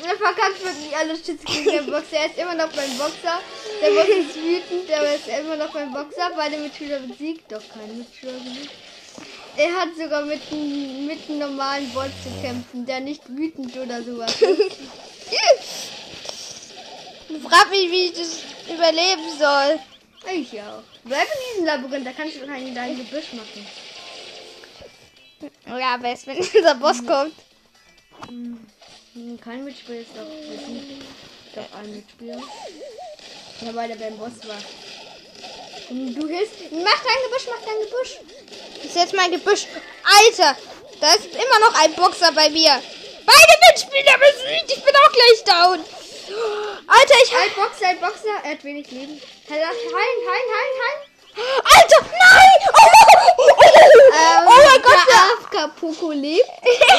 Er 0.04 0.16
verkackt 0.16 0.64
wirklich 0.64 0.96
alle 0.96 1.16
Schüsse 1.16 1.44
gegen 1.44 1.70
den 1.70 1.86
Boxer. 1.86 2.16
Er 2.16 2.26
ist 2.26 2.38
immer 2.38 2.54
noch 2.54 2.72
beim 2.72 2.96
Boxer. 2.98 3.40
Der 3.82 3.90
Box 3.90 4.08
ist 4.08 4.36
wütend, 4.36 4.90
aber 4.90 5.06
er 5.06 5.16
ist 5.16 5.28
immer 5.28 5.56
noch 5.56 5.72
beim 5.72 5.92
Boxer. 5.92 6.30
Beide 6.36 6.58
Mitspieler 6.58 7.00
besiegt. 7.00 7.50
Doch 7.50 7.62
kein 7.74 7.98
Mitspieler 7.98 8.32
besiegt. 8.32 8.70
Er 9.56 9.70
hat 9.72 9.88
sogar 9.96 10.24
mit, 10.24 10.40
einem- 10.50 11.06
mit 11.06 11.18
einem 11.28 11.38
normalen 11.40 11.90
Bot 11.92 12.10
zu 12.22 12.30
kämpfen, 12.42 12.86
der 12.86 13.00
nicht 13.00 13.22
wütend 13.28 13.76
oder 13.76 14.02
sowas 14.02 14.34
ist. 14.40 14.78
Frag 17.48 17.70
mich, 17.70 17.90
wie 17.90 18.04
ich 18.06 18.12
das 18.12 18.38
überleben 18.72 19.22
soll. 19.38 19.78
Ich 20.34 20.60
auch. 20.60 20.82
Bleib 21.04 21.24
in 21.26 21.40
diesem 21.52 21.66
Labyrinth, 21.66 22.06
da 22.06 22.12
kannst 22.12 22.36
du 22.36 22.40
wahrscheinlich 22.40 22.74
dein 22.74 22.96
Gebüsch 22.96 23.32
machen. 23.32 23.66
Ja, 25.66 25.94
aber 25.94 26.08
erst 26.08 26.26
wenn 26.26 26.36
unser 26.54 26.74
Boss 26.76 27.04
kommt. 27.04 27.34
Hm, 28.28 29.38
Kein 29.40 29.64
Mitspieler 29.64 30.00
ist 30.00 30.10
doch 30.16 30.24
besiegt. 30.26 31.02
Doch 31.54 31.78
ein 31.78 31.90
Mitspieler. 31.96 32.40
Ja, 33.60 33.74
weil 33.74 33.88
der 33.88 33.96
beim 33.96 34.16
Boss 34.16 34.32
war. 34.46 34.58
Du 35.88 36.28
hilfst. 36.28 36.54
Mach 36.70 37.00
dein 37.04 37.22
Gebüsch, 37.24 37.46
mach 37.48 37.64
dein 37.64 37.80
Gebüsch. 37.80 38.18
Ich 38.82 38.92
setz 38.92 39.12
mein 39.12 39.30
Gebüsch. 39.30 39.66
Alter, 40.04 40.56
da 41.00 41.14
ist 41.14 41.26
immer 41.26 41.58
noch 41.60 41.82
ein 41.82 41.92
Boxer 41.94 42.32
bei 42.32 42.48
mir. 42.50 42.82
Beide 43.26 43.54
Mitspieler 43.70 44.18
besiegt. 44.18 44.72
Ich 44.76 44.82
bin 44.84 44.94
auch 44.94 45.12
gleich 45.12 45.44
down. 45.44 45.84
Alter, 46.86 47.14
ich 47.24 47.36
Ein 47.36 47.54
Boxer, 47.54 47.88
ein 47.88 48.00
Boxer. 48.00 48.44
Er 48.44 48.52
hat 48.52 48.64
wenig 48.64 48.90
Leben. 48.90 49.20
Heilen, 49.48 49.64
heilen, 49.64 49.88
heilen, 49.92 50.52
heilen. 50.56 51.11
Alter, 51.34 52.00
nein! 52.02 52.60
Oh, 52.72 52.78
oh, 52.78 53.52
oh, 53.52 54.46
oh 54.46 54.60
mein 54.66 54.82
Gott, 54.82 55.02
der 55.08 55.66
AFK 55.66 55.80
Poco 55.80 56.12
lebt. 56.12 56.44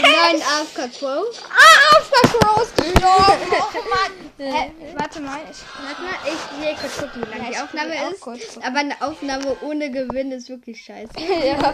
Nein, 0.01 0.41
AFK 0.41 0.91
Pro. 0.99 1.25
Ah, 1.49 1.97
auf 1.97 2.09
der 2.09 2.29
Cross 2.29 2.69
gestorben. 2.75 3.51
Oh 3.51 3.79
Mann. 3.89 4.13
Hä, 4.37 4.71
warte 4.97 5.21
mal. 5.21 5.39
Ich, 5.49 5.57
Warte 5.85 6.01
mal, 6.01 6.15
ich 6.25 6.61
will 6.61 6.75
kurz 6.79 6.97
gucken, 6.97 7.23
wie 7.25 7.37
lange 7.37 7.51
die 7.51 7.57
Aufnahme 7.57 7.95
ist. 8.11 8.57
Aber 8.63 8.79
eine 8.79 9.01
Aufnahme 9.01 9.57
ohne 9.61 9.91
Gewinn 9.91 10.31
ist 10.31 10.49
wirklich 10.49 10.83
scheiße. 10.83 11.11
ja. 11.19 11.73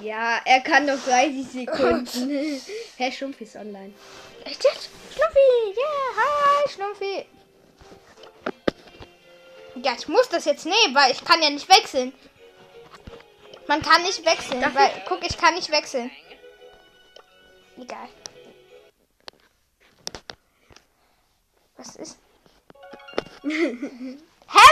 Ja, 0.00 0.40
er 0.44 0.60
kann 0.60 0.86
noch 0.86 0.98
30 1.06 1.46
Sekunden. 1.50 2.60
Herr 2.96 3.12
Schlumpf 3.12 3.40
ist 3.40 3.54
online. 3.56 3.92
Echt 4.44 4.62
jetzt? 4.64 4.90
Schlumpfi. 5.14 5.78
Yeah, 5.78 6.16
hi, 6.18 6.68
Schlumpfi. 6.68 7.26
Ja, 9.76 9.94
ich 9.98 10.08
muss 10.08 10.28
das 10.28 10.44
jetzt 10.44 10.66
nehmen, 10.66 10.94
weil 10.94 11.12
ich 11.12 11.24
kann 11.24 11.42
ja 11.42 11.50
nicht 11.50 11.68
wechseln. 11.68 12.12
Man 13.66 13.82
kann 13.82 14.02
nicht 14.02 14.24
wechseln, 14.24 14.60
Darf 14.60 14.74
weil, 14.74 14.90
guck, 15.08 15.24
ich 15.26 15.36
kann 15.36 15.54
nicht 15.54 15.70
wechseln. 15.70 16.10
Egal. 17.76 18.08
Was 21.76 21.96
ist? 21.96 22.18
Hä, 23.44 24.18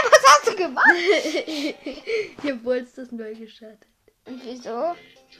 was 0.09 0.23
hast 0.25 0.47
du 0.47 0.55
gemacht? 0.55 0.85
Hier 2.41 2.63
wolltest 2.63 2.97
das 2.97 3.11
neu 3.11 3.35
gestartet. 3.35 3.87
Und 4.25 4.41
wieso? 4.45 4.95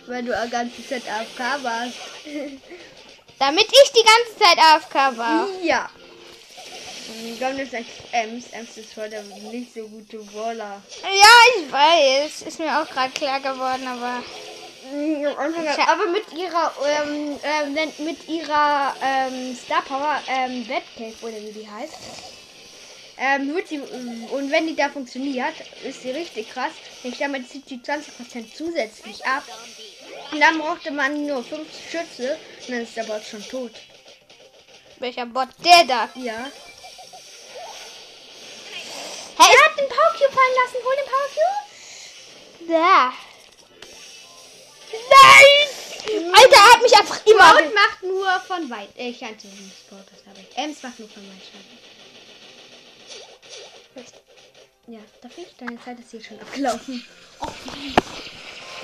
Weil 0.07 0.23
du 0.23 0.33
die 0.45 0.49
ganze 0.49 0.87
Zeit 0.87 1.03
AFK 1.07 1.63
warst. 1.63 1.97
Damit 3.39 3.65
ich 3.65 3.91
die 3.91 4.03
ganze 4.03 4.37
Zeit 4.39 4.57
AFK 4.57 5.17
war. 5.17 5.47
Ja. 5.61 5.89
Und 7.21 7.39
dann 7.39 7.59
ist 7.59 7.73
echt 7.73 7.91
Ems. 8.11 8.45
Ems 8.51 8.77
ist 8.77 8.93
voll 8.93 9.09
der 9.09 9.21
nicht 9.23 9.73
so 9.73 9.87
gute 9.87 10.19
Waller. 10.33 10.81
Ja, 11.01 11.35
ich 11.57 11.71
weiß. 11.71 12.41
Ist 12.43 12.59
mir 12.59 12.81
auch 12.81 12.89
gerade 12.89 13.11
klar 13.11 13.39
geworden, 13.39 13.87
aber. 13.87 14.23
Aber 15.87 16.07
mit 16.07 16.31
ihrer, 16.33 16.73
ähm, 16.85 17.39
ähm, 17.43 18.05
mit 18.05 18.27
ihrer 18.27 18.95
ähm, 19.01 19.55
Star 19.55 19.81
Power 19.81 20.21
ähm, 20.27 20.67
Batcave 20.67 21.15
oder 21.21 21.37
wie 21.41 21.53
die 21.53 21.67
heißt, 21.67 21.93
ähm, 23.17 23.53
wird 23.53 23.67
sie, 23.67 23.79
und 23.79 24.51
wenn 24.51 24.67
die 24.67 24.75
da 24.75 24.89
funktioniert, 24.89 25.53
ist 25.83 26.01
sie 26.01 26.11
richtig 26.11 26.49
krass. 26.49 26.71
Ich 27.03 27.17
damit 27.17 27.49
zieht 27.49 27.67
sie 27.69 27.77
20% 27.77 28.53
zusätzlich 28.53 29.25
ab. 29.25 29.43
Und 30.31 30.39
dann 30.39 30.57
brauchte 30.59 30.91
man 30.91 31.25
nur 31.25 31.43
5 31.43 31.61
Schütze 31.91 32.37
und 32.67 32.69
dann 32.69 32.81
ist 32.81 32.97
der 32.97 33.03
Bot 33.03 33.23
schon 33.23 33.43
tot. 33.47 33.71
Welcher 34.99 35.25
Bot? 35.25 35.49
Der 35.63 35.83
da. 35.85 36.09
Ja. 36.15 36.49
Hey, 39.37 39.49
er 39.55 39.65
hat 39.65 39.77
den 39.77 39.89
Power 39.89 40.11
Cube 40.13 40.33
fallen 40.33 40.55
lassen. 40.63 40.79
Hol 40.85 40.95
den 40.95 41.09
Power 41.11 41.29
Cube. 41.33 42.71
Da. 42.71 43.13
Nein! 45.09 46.33
Alter, 46.33 46.55
er 46.55 46.73
hat 46.73 46.81
mich 46.81 46.95
einfach 46.97 47.25
immer. 47.25 47.49
Sprout 47.49 47.73
macht 47.73 48.03
nur 48.03 48.39
von 48.41 48.69
weit. 48.69 48.89
Äh, 48.97 49.09
Ich 49.09 49.19
kannte 49.19 49.47
nicht 49.47 49.79
Sprout, 49.85 50.05
das 50.11 50.25
habe 50.27 50.39
ich. 50.39 50.57
Ems 50.57 50.83
macht 50.83 50.99
nur 50.99 51.09
von 51.09 51.23
weit 51.23 51.41
Schaden. 51.51 51.79
Ja, 54.87 54.99
da 55.21 55.29
finde 55.29 55.49
ich 55.49 55.57
deine 55.57 55.81
Zeit 55.81 55.97
ist 55.99 56.11
hier 56.11 56.21
schon 56.23 56.39
abgelaufen. 56.41 57.05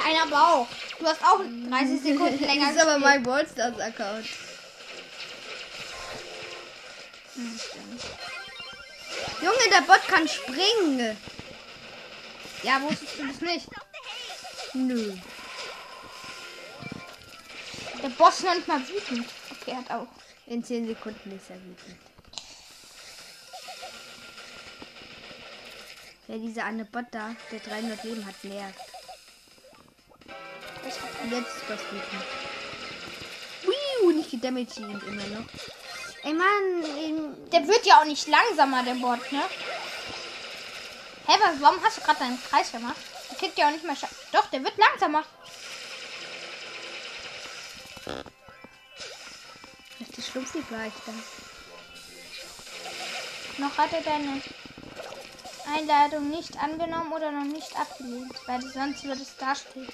Keiner 0.02 0.28
Bauch. 0.28 0.68
Du 0.98 1.06
hast 1.06 1.22
auch 1.22 1.40
30 1.70 2.02
Sekunden 2.02 2.40
länger 2.46 2.68
Das 2.68 2.76
ist 2.76 2.82
aber 2.82 3.00
mein 3.00 3.22
Ballstars 3.22 3.78
Account. 3.80 4.26
Junge, 9.42 9.70
der 9.72 9.82
Bot 9.82 10.08
kann 10.08 10.28
springen. 10.28 11.18
Ja, 12.64 12.82
wusstest 12.82 13.20
du 13.20 13.28
das 13.28 13.42
nicht? 13.42 13.68
Nö. 14.74 15.14
Der 18.04 18.10
Boss 18.10 18.44
noch 18.44 18.56
nicht 18.56 18.68
mal 18.68 18.82
wütend. 18.88 19.28
Okay, 19.52 19.76
hat 19.76 19.92
auch. 19.92 20.08
In 20.46 20.64
10 20.64 20.88
Sekunden 20.88 21.32
ist 21.32 21.50
er 21.50 21.58
wütend. 21.58 21.98
Wer 26.28 26.38
dieser 26.38 26.66
eine 26.66 26.86
Bot 26.86 27.06
da, 27.12 27.36
der 27.52 27.60
300 27.60 28.04
Leben 28.04 28.26
hat, 28.26 28.44
nervt. 28.44 28.80
Und 31.24 31.32
jetzt 31.32 31.56
ist 31.56 31.70
das 31.70 31.80
wütend. 31.92 32.24
Wiu, 33.64 34.12
nicht 34.12 34.32
gedamaged 34.32 34.78
immer 34.78 35.28
noch. 35.28 35.79
Ey 36.30 36.36
Mann, 36.36 37.50
Der 37.52 37.68
wird 37.68 37.88
ja 37.88 38.00
auch 38.00 38.06
nicht 38.06 38.28
langsamer, 38.28 38.84
der 38.84 38.94
Bot, 38.94 39.32
ne? 39.32 39.42
Hä, 41.26 41.34
was, 41.42 41.60
warum 41.60 41.84
hast 41.84 41.98
du 41.98 42.02
gerade 42.02 42.20
deinen 42.20 42.40
Kreis 42.44 42.72
gemacht? 42.72 42.98
Der 43.32 43.38
kriegt 43.40 43.58
ja 43.58 43.68
auch 43.68 43.72
nicht 43.72 43.84
mehr 43.84 43.96
Scha 43.96 44.08
Doch, 44.32 44.46
der 44.52 44.64
wird 44.64 44.78
langsamer. 44.78 45.24
ist 50.00 50.18
die 50.18 50.22
Schlumpfi 50.22 50.62
gleich 50.68 50.94
da. 51.08 51.14
Noch 53.58 53.76
hat 53.80 53.94
er 53.94 54.02
deine 54.02 54.40
Einladung 55.66 56.30
nicht 56.30 56.56
angenommen 56.62 57.12
oder 57.12 57.32
noch 57.32 57.52
nicht 57.52 57.76
abgelehnt, 57.76 58.36
weil 58.46 58.62
sonst 58.62 59.04
würde 59.04 59.24
es 59.24 59.36
da 59.40 59.56
stehen. 59.56 59.90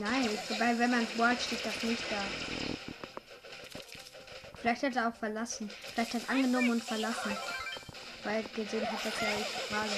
Nein, 0.00 0.30
wobei, 0.48 0.78
wenn 0.78 0.92
man 0.92 1.06
bohrt, 1.14 1.42
steht 1.42 1.66
das 1.66 1.82
nicht 1.82 2.04
da. 2.10 2.65
Vielleicht 4.66 4.82
hat 4.82 4.96
er 4.96 5.08
auch 5.08 5.14
verlassen. 5.14 5.70
Vielleicht 5.94 6.14
hat 6.14 6.22
er 6.26 6.30
angenommen 6.30 6.70
und 6.70 6.82
verlassen. 6.82 7.36
Weil 8.24 8.42
gesehen 8.42 8.84
hat, 8.90 8.98
dass 8.98 9.22
er 9.22 9.38
ich 9.38 9.46
frage. 9.68 9.90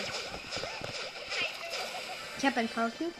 Ich 2.37 2.45
habe 2.45 2.61
ein 2.61 2.69
Cube. 2.71 3.11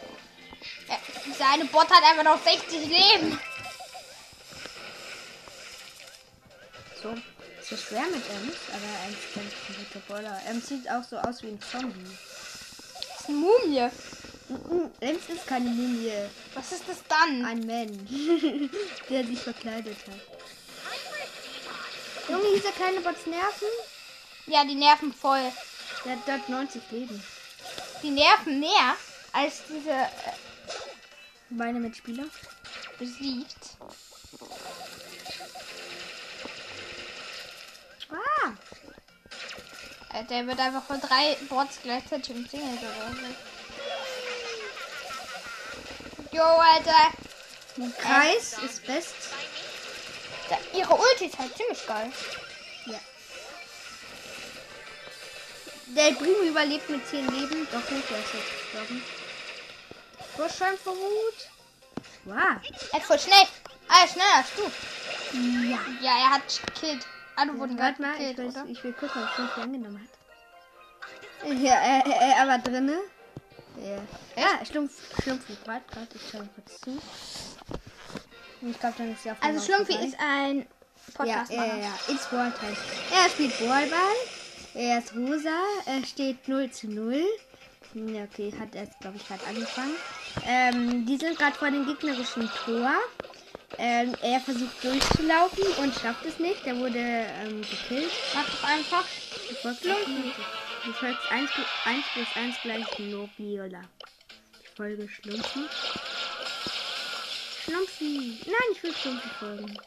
Ja, 0.87 0.97
dieser 1.25 1.49
eine 1.51 1.65
Bot 1.65 1.89
hat 1.89 2.03
einfach 2.03 2.23
noch 2.23 2.43
60 2.43 2.85
Leben. 2.85 3.39
So. 7.01 7.15
So 7.67 7.77
schwer 7.77 8.03
mit 8.03 8.29
Ems, 8.29 8.55
aber 8.67 8.85
er 9.03 9.09
ist 9.09 9.33
ganz 9.33 9.47
ein 9.69 9.75
guter 9.75 9.99
Baller. 10.07 10.39
Ems 10.47 10.67
sieht 10.67 10.87
auch 10.87 11.03
so 11.03 11.17
aus 11.17 11.41
wie 11.41 11.47
ein 11.47 11.59
Zombie. 11.63 12.15
Das 13.09 13.21
ist 13.21 13.27
eine 13.27 13.37
Mumie. 13.37 13.89
Ems 14.99 15.29
ist 15.29 15.47
keine 15.47 15.71
Mumie. 15.71 16.11
Was 16.53 16.73
ist 16.73 16.83
das 16.87 16.99
dann? 17.07 17.43
Ein 17.43 17.65
Mensch, 17.65 18.69
der 19.09 19.25
sich 19.25 19.39
verkleidet 19.39 19.97
hat. 20.05 20.38
Junge, 22.29 22.55
dieser 22.55 22.71
kleine 22.71 23.01
Bots 23.01 23.25
nerven. 23.25 23.67
Ja, 24.47 24.63
die 24.65 24.75
nerven 24.75 25.13
voll. 25.13 25.51
Der 26.05 26.13
hat 26.13 26.27
dort 26.27 26.49
90 26.49 26.81
Leben. 26.91 27.23
Die 28.03 28.09
nerven 28.11 28.59
mehr 28.59 28.95
als 29.33 29.61
diese 29.67 29.91
äh, 29.91 30.07
Meine 31.49 31.79
Mitspieler. 31.79 32.25
besiegt. 32.97 33.57
Ah! 38.11 38.53
Äh, 40.13 40.23
Der 40.25 40.47
wird 40.47 40.59
einfach 40.59 40.83
von 40.83 40.99
drei 41.01 41.35
Bots 41.49 41.79
gleichzeitig 41.83 42.35
umzingelt 42.35 42.79
oder 42.79 43.11
so. 43.15 43.35
Jo, 46.35 46.43
Alter. 46.43 47.11
Kreis 48.01 48.55
ist 48.63 48.85
best. 48.85 49.13
Ihre 50.73 50.93
Ulti 50.93 51.25
ist 51.25 51.37
halt 51.37 51.55
ziemlich 51.55 51.85
geil. 51.85 52.11
Ja. 52.85 52.99
Der 55.87 56.15
Primo 56.15 56.43
überlebt 56.43 56.89
mit 56.89 57.07
10 57.07 57.27
Leben. 57.27 57.67
Doch 57.71 57.89
nicht, 57.91 58.09
der 58.09 58.19
ist 58.19 58.33
jetzt 58.33 58.71
gestorben. 58.71 59.03
Vorschein 60.35 60.77
verruht. 60.77 61.49
Wow. 62.25 62.35
Er 62.93 62.99
ist 62.99 63.05
voll 63.05 63.19
schnell. 63.19 63.47
Ah, 63.87 64.03
er 64.03 64.07
schneller 64.07 64.35
als 64.37 64.47
du. 64.55 64.63
Ja. 65.69 65.79
Ja, 66.01 66.17
er 66.17 66.29
hat 66.31 66.61
gekillt. 66.67 67.05
Ah, 67.35 67.45
du 67.45 67.57
wurden 67.57 67.75
gerade 67.75 67.97
Warte 67.99 68.01
mal, 68.01 68.13
ich 68.13 68.19
gekillt, 68.19 68.37
will, 68.37 68.61
oder? 68.61 68.65
ich 68.69 68.83
will 68.83 68.93
gucken, 68.93 69.23
ob 69.23 69.57
es 69.57 69.63
angenommen 69.63 70.01
hat. 70.01 70.19
Ja, 71.57 71.73
er, 71.73 72.05
er, 72.05 72.37
er 72.37 72.47
war 72.47 72.59
drinne. 72.59 72.99
Ja, 73.77 74.41
ja 74.41 74.65
Schlumpf, 74.65 74.93
Schlumpfi 75.23 75.55
gerade 75.63 75.83
gerade. 75.89 76.07
Ich 76.13 76.21
schau 76.31 76.39
kurz 76.53 76.81
zu. 76.81 77.01
Ich 78.61 78.79
glaube, 78.79 78.95
dann 78.97 79.13
ist 79.13 79.25
ja 79.25 79.33
auch 79.33 79.41
Also 79.41 79.65
Schlumpfi 79.65 79.93
ist 80.05 80.17
ein 80.19 80.59
Ja, 80.59 80.65
podcast 81.15 81.51
ja, 81.51 81.65
ja, 81.65 81.77
ja. 81.77 81.93
It's 82.09 82.27
Balltime. 82.27 82.75
Er 83.11 83.29
spielt 83.29 83.57
Ballball. 83.59 84.15
Er 84.73 84.99
ist 84.99 85.15
rosa. 85.15 85.57
Er 85.85 86.05
steht 86.05 86.47
0 86.47 86.69
zu 86.71 86.87
0. 86.87 87.23
Ja, 87.95 88.23
okay, 88.23 88.53
hat 88.59 88.75
erst, 88.75 88.99
glaube 88.99 89.17
ich, 89.17 89.27
gerade 89.27 89.43
angefangen. 89.47 89.95
Ähm, 90.45 91.05
die 91.05 91.17
sind 91.17 91.37
gerade 91.37 91.55
vor 91.55 91.71
dem 91.71 91.85
gegnerischen 91.85 92.49
Tor. 92.65 92.91
Ähm, 93.77 94.13
er 94.21 94.39
versucht 94.39 94.83
durchzulaufen 94.83 95.63
und 95.81 95.93
schafft 95.95 96.25
es 96.25 96.37
nicht. 96.39 96.65
Er 96.65 96.77
wurde 96.77 96.99
ähm, 96.99 97.61
gekillt. 97.61 98.11
Mach 98.35 98.45
doch 98.45 98.63
einfach. 98.69 99.05
Schlumpfi. 99.61 100.33
Die 100.85 100.93
folgt 100.93 101.31
1, 101.31 101.49
1 101.85 102.05
plus 102.13 102.27
1 102.35 102.55
gleich 102.61 102.99
Nobiola. 102.99 103.81
Ich 104.63 104.69
folge 104.75 105.07
Schlumpfi. 105.09 105.61
Schlumpfi. 107.69 108.39
Nein, 108.45 108.69
ich 108.71 108.81
will 108.83 108.93
Schlumpfi 108.95 109.29
folgen. 109.39 109.77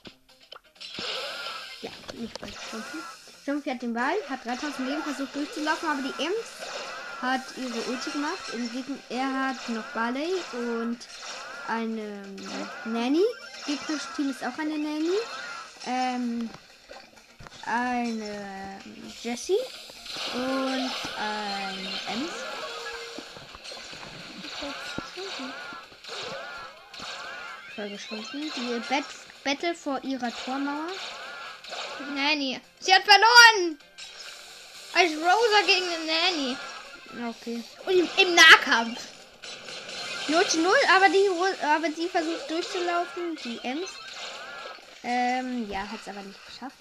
Ja, 1.80 1.90
nicht 2.14 2.40
bei 2.40 2.46
Schlumpfi. 2.46 2.98
Schlumpfi 3.42 3.70
hat 3.70 3.82
den 3.82 3.92
Ball, 3.92 4.14
hat 4.28 4.44
3000 4.44 4.88
Leben 4.88 5.02
versucht 5.02 5.34
durchzulaufen, 5.34 5.88
aber 5.88 6.02
die 6.02 6.22
Ems 6.22 6.36
hat 7.20 7.40
ihre 7.56 7.80
Ulti 7.90 8.10
gemacht. 8.10 8.38
Im 8.52 8.98
er 9.08 9.48
hat 9.48 9.68
noch 9.68 9.84
Barley 9.94 10.32
und 10.52 10.98
eine 11.66 12.00
ähm, 12.00 12.92
Nanny. 12.92 13.24
Gegnerisches 13.66 14.08
Team 14.14 14.30
ist 14.30 14.44
auch 14.44 14.56
eine 14.58 14.78
Nanny. 14.78 15.18
Ähm, 15.86 16.50
eine 17.66 18.78
ähm, 18.84 19.12
Jessie 19.22 19.58
und 20.34 20.90
ein 21.18 21.78
Ems. 22.14 22.61
Schlumpfi. 27.98 28.52
Die 28.56 28.82
Bet 28.88 29.04
Battle 29.44 29.74
vor 29.74 30.02
ihrer 30.04 30.30
Tormauer. 30.44 30.88
Nanny. 32.14 32.60
Sie 32.80 32.94
hat 32.94 33.02
verloren. 33.02 33.78
Als 34.94 35.12
Rosa 35.12 35.66
gegen 35.66 35.86
eine 35.86 36.06
Nanny. 36.06 36.56
Okay. 37.30 37.62
Und 37.86 38.18
im, 38.18 38.34
Nahkampf. 38.34 39.00
0 40.28 40.46
zu 40.46 40.60
0, 40.60 40.72
aber 40.94 41.08
die 41.08 41.28
aber 41.64 41.90
sie 41.92 42.08
versucht 42.08 42.48
durchzulaufen, 42.48 43.36
die 43.44 43.58
Ems. 43.64 43.90
Ähm, 45.02 45.68
ja, 45.68 45.80
hat 45.80 46.00
es 46.00 46.08
aber 46.08 46.22
nicht 46.22 46.38
geschafft. 46.46 46.76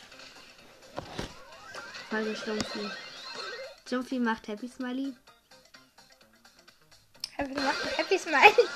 Folge 2.10 2.36
Schlumpfi. 2.36 2.90
Schlumpfi 3.88 4.20
macht 4.20 4.48
Happy 4.48 4.68
Smiley. 4.68 5.14
Happy 7.36 7.54
gemacht. 7.54 7.78
Happy 7.98 8.18
Smile. 8.20 8.70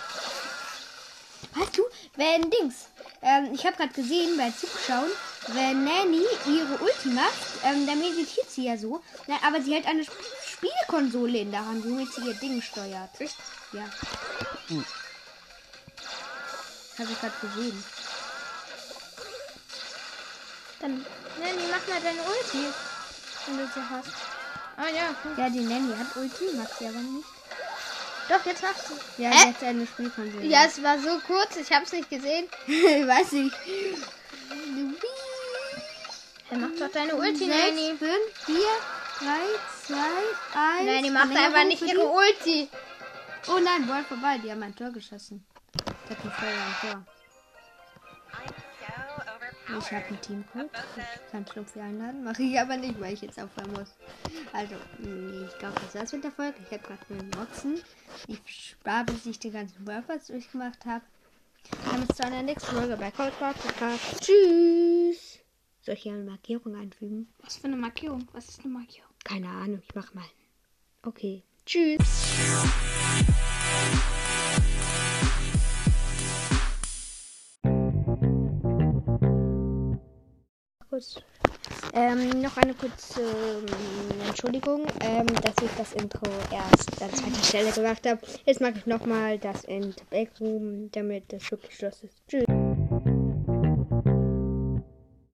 Weißt 1.53 1.77
du, 1.77 1.83
wenn 2.15 2.49
Dings, 2.49 2.87
ähm, 3.21 3.49
ich 3.53 3.65
habe 3.65 3.77
gerade 3.77 3.93
gesehen 3.93 4.37
bei 4.37 4.51
Zuschauen, 4.51 5.09
wenn 5.47 5.83
Nanny 5.83 6.23
ihre 6.47 6.77
Ulti 6.81 7.09
macht, 7.09 7.33
ähm, 7.63 7.85
dann 7.85 7.99
meditiert 7.99 8.49
sie 8.49 8.65
ja 8.65 8.77
so, 8.77 9.01
na, 9.27 9.35
aber 9.45 9.61
sie 9.61 9.73
hält 9.73 9.87
eine 9.87 10.01
Sp 10.03 10.15
Spielkonsole 10.55 11.39
in 11.39 11.51
der 11.51 11.65
Hand, 11.65 11.83
womit 11.83 12.13
sie 12.13 12.21
ihr 12.21 12.33
Ding 12.35 12.61
steuert. 12.61 13.09
Echt? 13.19 13.35
Ja. 13.73 13.83
Habe 16.97 17.11
ich 17.11 17.19
gerade 17.19 17.33
gesehen. 17.41 17.83
Dann, 20.79 21.05
Nanny, 21.39 21.63
mach 21.69 21.87
mal 21.87 22.01
deine 22.01 22.21
Ulti. 22.21 22.73
Wenn 23.45 23.57
du 23.57 23.67
sie 23.67 23.81
hast. 23.89 24.09
Ah 24.77 24.87
ja, 24.87 25.15
hm. 25.23 25.37
Ja, 25.37 25.49
die 25.49 25.59
Nanny 25.59 25.93
hat 25.95 26.15
Ulti, 26.15 26.55
macht 26.55 26.77
sie 26.79 26.87
aber 26.87 26.99
nicht. 26.99 27.34
Doch, 28.29 28.45
jetzt 28.45 28.61
machst 28.61 28.89
du. 28.89 29.21
Ja, 29.21 29.29
Hä? 29.29 29.37
sie 29.37 29.47
hat 29.47 29.63
eine 29.63 29.87
Spielkonsole. 29.87 30.45
Ja, 30.45 30.65
es 30.65 30.81
war 30.81 30.99
so 30.99 31.19
kurz, 31.25 31.57
ich 31.57 31.71
hab's 31.71 31.91
nicht 31.91 32.09
gesehen. 32.09 32.47
weiß 32.67 33.33
ich. 33.33 33.51
Dann 36.49 36.61
mach 36.61 36.79
doch 36.79 36.91
deine 36.91 37.15
Ulti, 37.15 37.45
6, 37.45 37.47
Nanny. 37.47 37.95
5, 37.97 38.01
4, 38.45 38.55
3, 39.19 39.25
2, 39.87 39.95
1. 39.95 40.85
Nein, 40.85 41.03
die 41.03 41.09
macht 41.09 41.35
einfach 41.35 41.65
nicht 41.65 41.81
ihre 41.81 42.07
Ulti. 42.07 42.69
Oh 43.47 43.59
nein, 43.59 43.87
Ball 43.87 44.03
vorbei. 44.03 44.39
Die 44.43 44.51
haben 44.51 44.63
ein 44.63 44.75
Tor 44.75 44.91
geschossen. 44.91 45.45
Das 46.07 46.17
hat 46.17 46.25
ein 46.25 46.31
Feuer 46.31 46.51
am 46.51 46.89
Tor. 46.89 47.05
Ich 49.67 49.91
habe 49.91 50.05
einen 50.05 50.21
Teamcode. 50.21 50.69
Ich 50.95 51.31
kann 51.31 51.45
Schlupfi 51.47 51.79
einladen. 51.79 52.23
Mache 52.23 52.43
ich 52.43 52.59
aber 52.59 52.77
nicht, 52.77 52.99
weil 52.99 53.13
ich 53.13 53.21
jetzt 53.21 53.39
aufhören 53.39 53.71
muss. 53.73 53.95
Also, 54.53 54.75
nee, 54.99 55.45
ich 55.47 55.57
glaube, 55.57 55.75
das 55.81 55.95
war's 55.95 56.13
mit 56.13 56.23
der 56.23 56.31
Folge. 56.31 56.57
Ich 56.63 56.71
habe 56.71 56.83
gerade 56.83 57.01
einen 57.09 57.31
Boxen. 57.31 57.81
Ich 58.27 58.39
spare, 58.45 59.05
bis 59.05 59.25
ich 59.25 59.39
die 59.39 59.51
ganzen 59.51 59.85
Workouts 59.87 60.27
durchgemacht 60.27 60.85
habe. 60.85 61.03
Dann 61.85 62.05
bis 62.05 62.15
zu 62.15 62.23
einer 62.23 62.43
nächsten 62.43 62.75
Folge 62.75 62.95
bei 62.95 63.11
Cold 63.11 63.33
War 63.41 63.53
Podcast. 63.53 64.21
Tschüss. 64.21 65.39
Soll 65.81 65.95
ich 65.95 66.03
hier 66.03 66.13
eine 66.13 66.23
Markierung 66.23 66.75
einfügen? 66.75 67.27
Was 67.43 67.57
für 67.57 67.65
eine 67.65 67.75
Markierung? 67.75 68.27
Was 68.33 68.49
ist 68.49 68.59
eine 68.61 68.73
Markierung? 68.73 69.11
Keine 69.23 69.49
Ahnung, 69.49 69.81
ich 69.83 69.95
mach 69.95 70.13
mal. 70.13 70.25
Okay. 71.01 71.43
Tschüss. 71.65 71.97
Kurz. 80.95 81.21
Ähm, 81.93 82.41
noch 82.41 82.55
eine 82.55 82.73
kurze 82.73 83.19
ähm, 83.19 84.27
Entschuldigung, 84.29 84.85
ähm, 85.01 85.27
dass 85.27 85.55
ich 85.61 85.69
das 85.77 85.91
Intro 85.91 86.25
erst 86.49 87.01
an 87.01 87.09
zweiter 87.13 87.43
Stelle 87.43 87.71
gemacht 87.73 88.07
habe. 88.07 88.21
Jetzt 88.45 88.61
mache 88.61 88.75
ich 88.77 88.85
nochmal 88.85 89.37
das 89.37 89.65
in 89.65 89.93
Backroom, 90.09 90.89
damit 90.93 91.33
das 91.33 91.51
wirklich 91.51 91.75
Schluss 91.75 92.01
ist. 92.01 92.15
Tschüss. 92.29 92.64